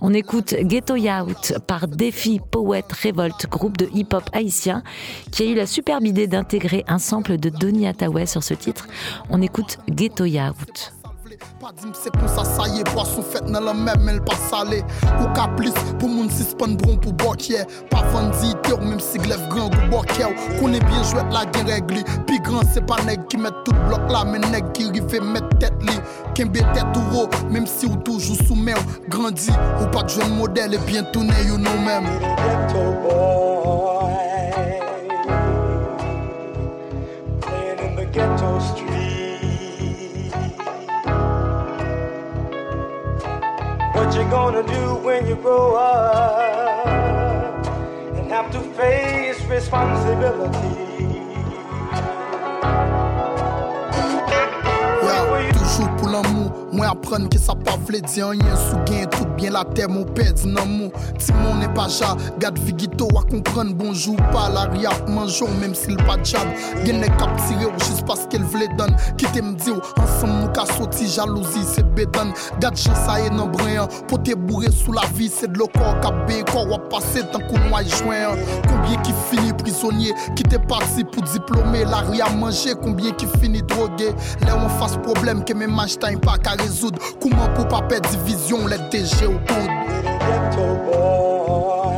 On 0.00 0.12
écoute 0.14 0.54
Ghetto 0.60 0.96
Yaout 0.96 1.58
par 1.66 1.88
Défi 1.88 2.40
Poet 2.50 2.84
Revolt, 3.04 3.46
groupe 3.50 3.76
de 3.76 3.88
hip-hop 3.92 4.24
haïtien, 4.32 4.82
qui 5.30 5.42
a 5.42 5.46
eu 5.46 5.54
la 5.54 5.66
superbe 5.66 6.06
idée 6.06 6.26
d'intégrer 6.26 6.84
un 6.88 6.98
sample 6.98 7.38
de 7.38 7.48
Donny 7.48 7.86
Hathaway 7.86 8.26
sur 8.26 8.42
ce 8.42 8.54
titre. 8.54 8.88
On 9.30 9.42
écoute 9.42 9.78
Ghetto 9.88 10.24
Yaout. 10.24 11.01
Pa 11.62 11.70
di 11.70 11.86
m 11.86 11.92
se 11.94 12.10
kon 12.10 12.26
sa 12.26 12.42
saye, 12.42 12.82
poason 12.90 13.22
fet 13.22 13.44
nan 13.46 13.62
la 13.62 13.72
mem 13.72 14.00
men 14.02 14.16
l 14.16 14.22
pa 14.26 14.34
sale 14.48 14.80
Ou 15.20 15.28
ka 15.36 15.44
plis 15.54 15.76
pou 16.00 16.10
moun 16.10 16.26
si 16.26 16.42
span 16.42 16.74
bron 16.80 16.96
pou 16.98 17.14
bokye 17.22 17.60
Pa 17.92 18.00
fandi 18.10 18.50
ite 18.50 18.72
ou 18.74 18.82
menm 18.82 18.98
si 18.98 19.20
glev 19.22 19.44
gran 19.52 19.70
gou 19.70 19.86
bokye 19.92 20.26
ou 20.26 20.56
Konen 20.56 20.82
bien 20.88 21.06
jwet 21.06 21.30
la 21.30 21.44
gen 21.54 21.70
regli 21.70 22.02
Pi 22.26 22.40
gran 22.42 22.66
se 22.74 22.82
pa 22.82 22.98
neg 23.06 23.22
ki 23.30 23.38
met 23.44 23.62
tout 23.62 23.78
blok 23.86 24.10
la 24.10 24.24
Men 24.26 24.42
neg 24.50 24.72
ki 24.74 24.88
rive 24.90 25.22
met 25.22 25.46
tet 25.62 25.78
li 25.86 25.94
Kenbe 26.34 26.66
tet 26.74 26.98
ou 26.98 27.06
ro, 27.14 27.24
menm 27.54 27.70
si 27.70 27.86
ou 27.86 27.94
toujou 28.02 28.34
sou 28.42 28.58
men 28.58 28.74
ou 28.82 29.06
Grandi 29.14 29.54
ou 29.78 29.86
pa 29.94 30.02
jwen 30.10 30.34
model 30.40 30.74
e 30.74 30.82
bien 30.90 31.06
toune 31.14 31.46
you 31.46 31.62
nou 31.62 31.86
menm 31.86 32.10
gonna 44.32 44.62
do 44.62 44.94
when 45.04 45.26
you 45.26 45.36
grow 45.36 45.74
up 45.74 46.86
and 48.16 48.30
have 48.30 48.50
to 48.50 48.60
face 48.60 49.44
responsibility? 49.44 50.72
Toujou 55.50 55.88
pou 55.98 56.10
l'amou, 56.10 56.50
mwen 56.72 56.88
apren 56.88 57.26
ki 57.32 57.40
sa 57.40 57.54
pa 57.58 57.74
vle 57.86 58.00
di 58.04 58.22
an 58.24 58.38
yen 58.38 58.58
Sou 58.68 58.78
tout 58.86 59.28
bien 59.36 59.50
la 59.50 59.64
terre, 59.64 59.90
mon 59.90 60.04
pè 60.14 60.28
di 60.36 60.50
nan 60.52 60.68
mou 60.68 60.90
Ti 61.18 61.34
moun 61.40 61.62
e 61.64 61.68
pa 61.76 61.88
ja, 61.90 62.12
gad 62.42 62.58
vigito 62.66 63.08
wa 63.14 63.22
kompren 63.28 63.72
bonjou 63.78 64.14
pa 64.34 64.48
La 64.52 64.66
riap 64.72 65.08
manjou, 65.10 65.48
menm 65.60 65.74
si 65.76 65.92
l 65.92 65.98
pa 66.06 66.18
jab 66.22 66.48
Gen 66.84 67.00
ne 67.02 67.10
kap 67.18 67.32
tire 67.46 67.68
ou 67.70 67.84
jis 67.86 68.02
paske 68.08 68.38
l 68.38 68.46
vle 68.52 68.68
don 68.78 68.94
Kite 69.20 69.42
m 69.42 69.54
di 69.56 69.72
ou, 69.74 69.80
ansam 70.02 70.34
mou 70.36 70.52
ka 70.56 70.66
soti 70.74 71.08
jalouzi 71.10 71.64
se 71.68 71.84
bedan 71.96 72.34
Gad 72.62 72.78
jan 72.78 72.98
sa 73.04 73.18
e 73.22 73.30
nan 73.32 73.50
breyan, 73.56 73.90
pote 74.10 74.36
bourre 74.46 74.72
sou 74.74 74.96
la 74.96 75.06
vi 75.16 75.30
Se 75.32 75.48
de 75.50 75.60
lo 75.60 75.68
kor 75.74 75.96
kap 76.04 76.22
be, 76.28 76.42
kor 76.52 76.68
wap 76.70 76.88
pase 76.92 77.24
tan 77.32 77.46
kou 77.48 77.60
noy 77.68 77.88
jwen 77.88 78.38
Kombien 78.68 79.00
ki 79.06 79.16
fini 79.30 79.56
prisonnier, 79.62 80.16
ki 80.36 80.46
te 80.52 80.60
pasi 80.68 81.06
pou 81.08 81.24
diplome 81.32 81.86
La 81.88 82.04
riap 82.10 82.36
manje, 82.38 82.76
kombien 82.84 83.16
ki 83.16 83.30
fini 83.38 83.64
droge 83.72 84.12
Le 84.42 84.52
ou 84.58 84.70
fas 84.78 84.98
problem 85.06 85.31
ke 85.40 85.54
men 85.56 85.70
maj 85.72 85.96
time 85.96 86.20
pa 86.20 86.36
ka 86.36 86.52
rezoud 86.60 86.98
Kouman 87.22 87.48
pou 87.56 87.64
pa 87.64 87.80
pe 87.88 88.00
division 88.10 88.68
let 88.68 88.92
ou 89.24 89.38
koud 89.48 89.70
Ghetto 90.24 90.66
boy 90.84 91.96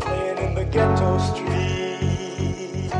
Playing 0.00 0.38
in 0.44 0.50
the 0.54 0.64
ghetto 0.72 1.10
street 1.28 2.92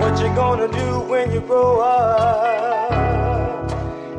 What 0.00 0.18
you 0.18 0.30
gonna 0.34 0.68
do 0.68 0.88
when 1.12 1.32
you 1.32 1.40
grow 1.40 1.80
up 1.80 3.70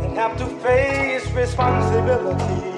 And 0.02 0.16
have 0.18 0.38
to 0.38 0.48
face 0.64 1.28
responsibility? 1.32 2.72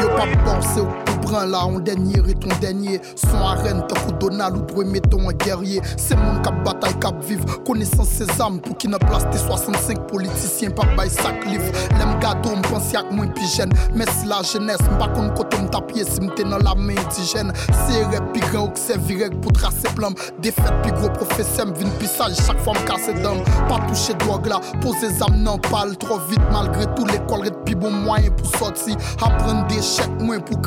Yo 0.00 1.01
bran 1.32 1.46
la 1.46 1.66
On 1.66 1.78
denye 1.80 2.20
re 2.20 2.34
ton 2.34 2.50
denye 2.60 3.00
Son 3.16 3.38
arène 3.38 3.86
tan 3.88 4.00
kou 4.04 4.12
Donald 4.20 4.56
ou 4.56 4.66
dwe 4.68 4.84
meton 4.86 5.28
an 5.28 5.36
guerrier. 5.44 5.82
Se 5.96 6.16
moun 6.18 6.40
kap 6.44 6.58
batay 6.66 6.94
kap 7.02 7.18
viv 7.26 7.44
Konesan 7.66 8.06
se 8.08 8.26
zam 8.36 8.58
pou 8.62 8.76
ki 8.78 8.90
nan 8.92 9.02
plas 9.06 9.24
te 9.30 9.40
65 9.40 10.06
politisyen 10.10 10.74
pa 10.76 10.86
bay 10.96 11.10
sak 11.12 11.44
liv 11.48 11.64
Lem 11.98 12.14
gado 12.22 12.54
m 12.56 12.64
pansi 12.68 12.98
ak 13.00 13.10
mwen 13.14 13.32
pi 13.36 13.48
jen 13.54 13.72
Mes 13.98 14.12
la 14.28 14.42
jenes 14.46 14.82
m 14.88 14.98
bakon 15.00 15.32
kote 15.38 15.60
m 15.60 15.70
tapye 15.72 16.06
si 16.08 16.20
m 16.22 16.30
te 16.36 16.46
nan 16.48 16.62
la 16.66 16.76
men 16.78 17.00
indijen 17.00 17.52
Se 17.70 18.04
rep 18.12 18.32
pi 18.34 18.44
gran 18.48 18.66
ou 18.66 18.74
kse 18.76 18.98
virek 19.08 19.38
pou 19.40 19.54
trase 19.56 19.92
plam 19.96 20.16
Defet 20.44 20.72
pi 20.84 20.94
gro 20.98 21.10
profesem 21.16 21.72
vin 21.78 21.92
pisaj 22.02 22.36
chak 22.42 22.60
fwa 22.66 22.76
m 22.76 22.84
kase 22.88 23.16
dam 23.22 23.40
Pa 23.70 23.80
touche 23.88 24.16
drog 24.22 24.48
la, 24.50 24.60
pose 24.84 25.10
zam 25.18 25.40
nan 25.46 25.60
pal 25.70 25.96
Tro 26.02 26.20
vit 26.28 26.42
malgre 26.52 26.86
tout 26.96 27.06
l'ekol 27.08 27.46
ret 27.46 27.62
pi 27.66 27.76
bon 27.78 28.02
mwayen 28.04 28.34
pou 28.38 28.50
soti 28.58 28.96
Apren 29.22 29.64
de 29.70 29.80
chek 29.82 30.20
mwen 30.22 30.42
pou 30.46 30.58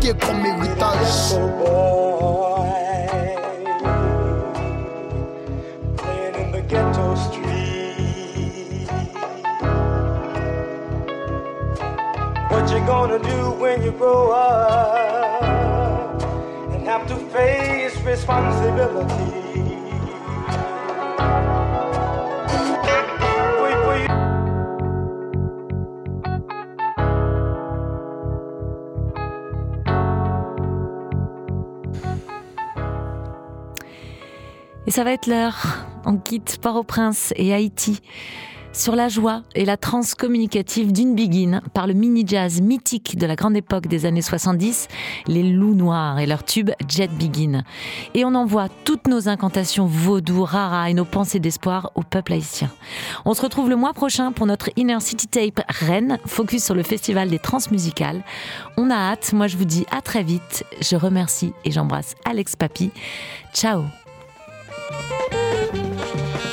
kriye 0.00 0.14
victoire 0.60 0.98
Pren 5.96 6.66
ghetto 6.68 7.16
street 7.16 8.88
What 12.50 12.70
you 12.70 12.80
gonna 12.86 13.18
do 13.18 13.50
when 13.60 13.82
you 13.82 13.92
grow 13.92 14.30
up 14.32 15.42
and 16.72 16.86
have 16.86 17.06
to 17.08 17.16
face 17.30 17.96
responsibility? 18.06 19.41
Ça 34.92 35.04
va 35.04 35.12
être 35.12 35.26
l'heure. 35.26 35.86
On 36.04 36.18
quitte 36.18 36.58
Port-au-Prince 36.60 37.32
et 37.36 37.54
Haïti 37.54 38.02
sur 38.74 38.94
la 38.94 39.08
joie 39.08 39.40
et 39.54 39.64
la 39.64 39.78
trance 39.78 40.14
communicative 40.14 40.92
d'une 40.92 41.14
begin 41.14 41.62
par 41.72 41.86
le 41.86 41.94
mini-jazz 41.94 42.60
mythique 42.60 43.16
de 43.16 43.24
la 43.24 43.34
grande 43.34 43.56
époque 43.56 43.86
des 43.86 44.04
années 44.04 44.20
70, 44.20 44.88
les 45.28 45.44
Loups 45.44 45.74
Noirs 45.74 46.18
et 46.18 46.26
leur 46.26 46.44
tube 46.44 46.72
Jet 46.88 47.10
Begin. 47.10 47.64
Et 48.12 48.26
on 48.26 48.34
envoie 48.34 48.68
toutes 48.84 49.06
nos 49.06 49.30
incantations 49.30 49.86
vaudou, 49.86 50.44
rara 50.44 50.90
et 50.90 50.94
nos 50.94 51.06
pensées 51.06 51.40
d'espoir 51.40 51.90
au 51.94 52.02
peuple 52.02 52.34
haïtien. 52.34 52.70
On 53.24 53.32
se 53.32 53.40
retrouve 53.40 53.70
le 53.70 53.76
mois 53.76 53.94
prochain 53.94 54.30
pour 54.32 54.44
notre 54.44 54.68
Inner 54.76 55.00
City 55.00 55.26
Tape 55.26 55.64
Rennes, 55.70 56.18
focus 56.26 56.64
sur 56.64 56.74
le 56.74 56.82
festival 56.82 57.30
des 57.30 57.38
transmusicales. 57.38 58.22
On 58.76 58.90
a 58.90 58.96
hâte, 58.96 59.32
moi 59.32 59.46
je 59.46 59.56
vous 59.56 59.64
dis 59.64 59.86
à 59.90 60.02
très 60.02 60.22
vite. 60.22 60.64
Je 60.82 60.96
remercie 60.96 61.54
et 61.64 61.70
j'embrasse 61.70 62.14
Alex 62.26 62.56
Papi. 62.56 62.90
Ciao 63.54 63.84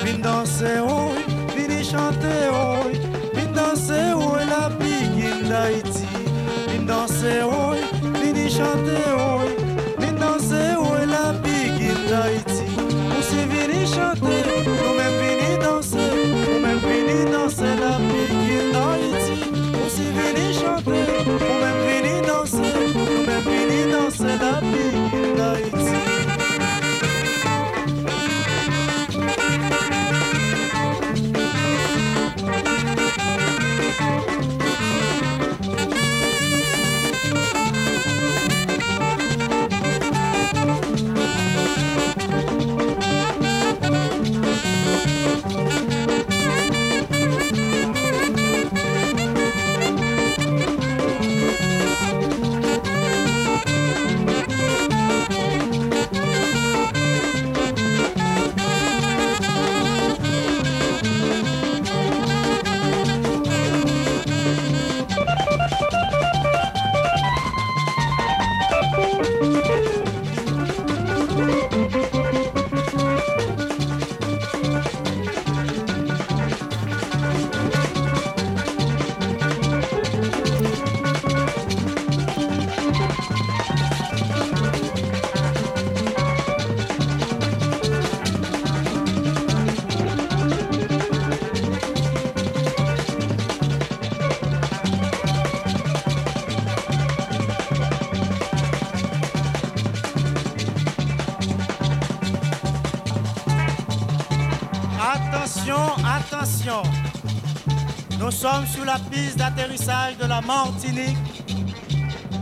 Vin 0.04 0.20
danser, 0.22 0.80
oh, 0.82 1.12
vini 1.56 1.84
chanter, 1.84 2.50
oh, 2.52 2.90
vin 3.34 3.52
danser, 3.54 4.14
oh, 4.16 4.36
la 4.50 4.70
begin 4.70 5.48
d'Haïti. 5.50 6.06
Vin 6.68 6.86
danser, 6.86 7.44
oh, 7.44 7.74
vini 8.22 8.50
chanter, 8.50 9.04
oh, 9.18 9.42
vin 10.00 10.14
danser, 10.14 10.76
oh, 10.78 10.96
la 11.08 11.34
begin 11.44 12.00
d'Haïti. 12.10 12.64
On 13.18 13.22
s'est 13.22 13.46
vini 13.52 13.86
chanter, 13.86 14.42
nous 14.66 14.94
même 15.00 15.18
vini 15.22 15.58
danser, 15.62 16.10
nous 16.48 16.60
même 16.66 16.80
vini 16.80 17.32
danser 17.32 17.76
la 17.84 17.98
begin 18.10 18.66
d'Haïti. 18.74 19.36
On 19.74 19.90
s'est 19.90 20.14
vini 20.18 20.54
chanter, 20.54 21.04
nous 21.26 21.58
même 21.64 21.82
vini 21.88 22.16
danser, 22.28 22.74
nous 22.96 23.26
même 23.28 23.46
vini 23.46 23.92
danser 23.92 24.38
la 24.42 24.60
begin 24.62 25.09
la 108.90 108.98
piste 108.98 109.38
d'atterrissage 109.38 110.18
de 110.18 110.26
la 110.26 110.42
Martinique 110.42 111.16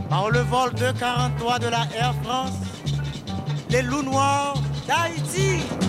par 0.08 0.30
le 0.30 0.40
vol 0.40 0.72
243 0.72 1.58
de 1.58 1.68
la 1.68 1.86
Air 1.94 2.14
France, 2.22 2.54
les 3.68 3.82
loups 3.82 4.02
noirs 4.02 4.54
d'Haïti. 4.86 5.87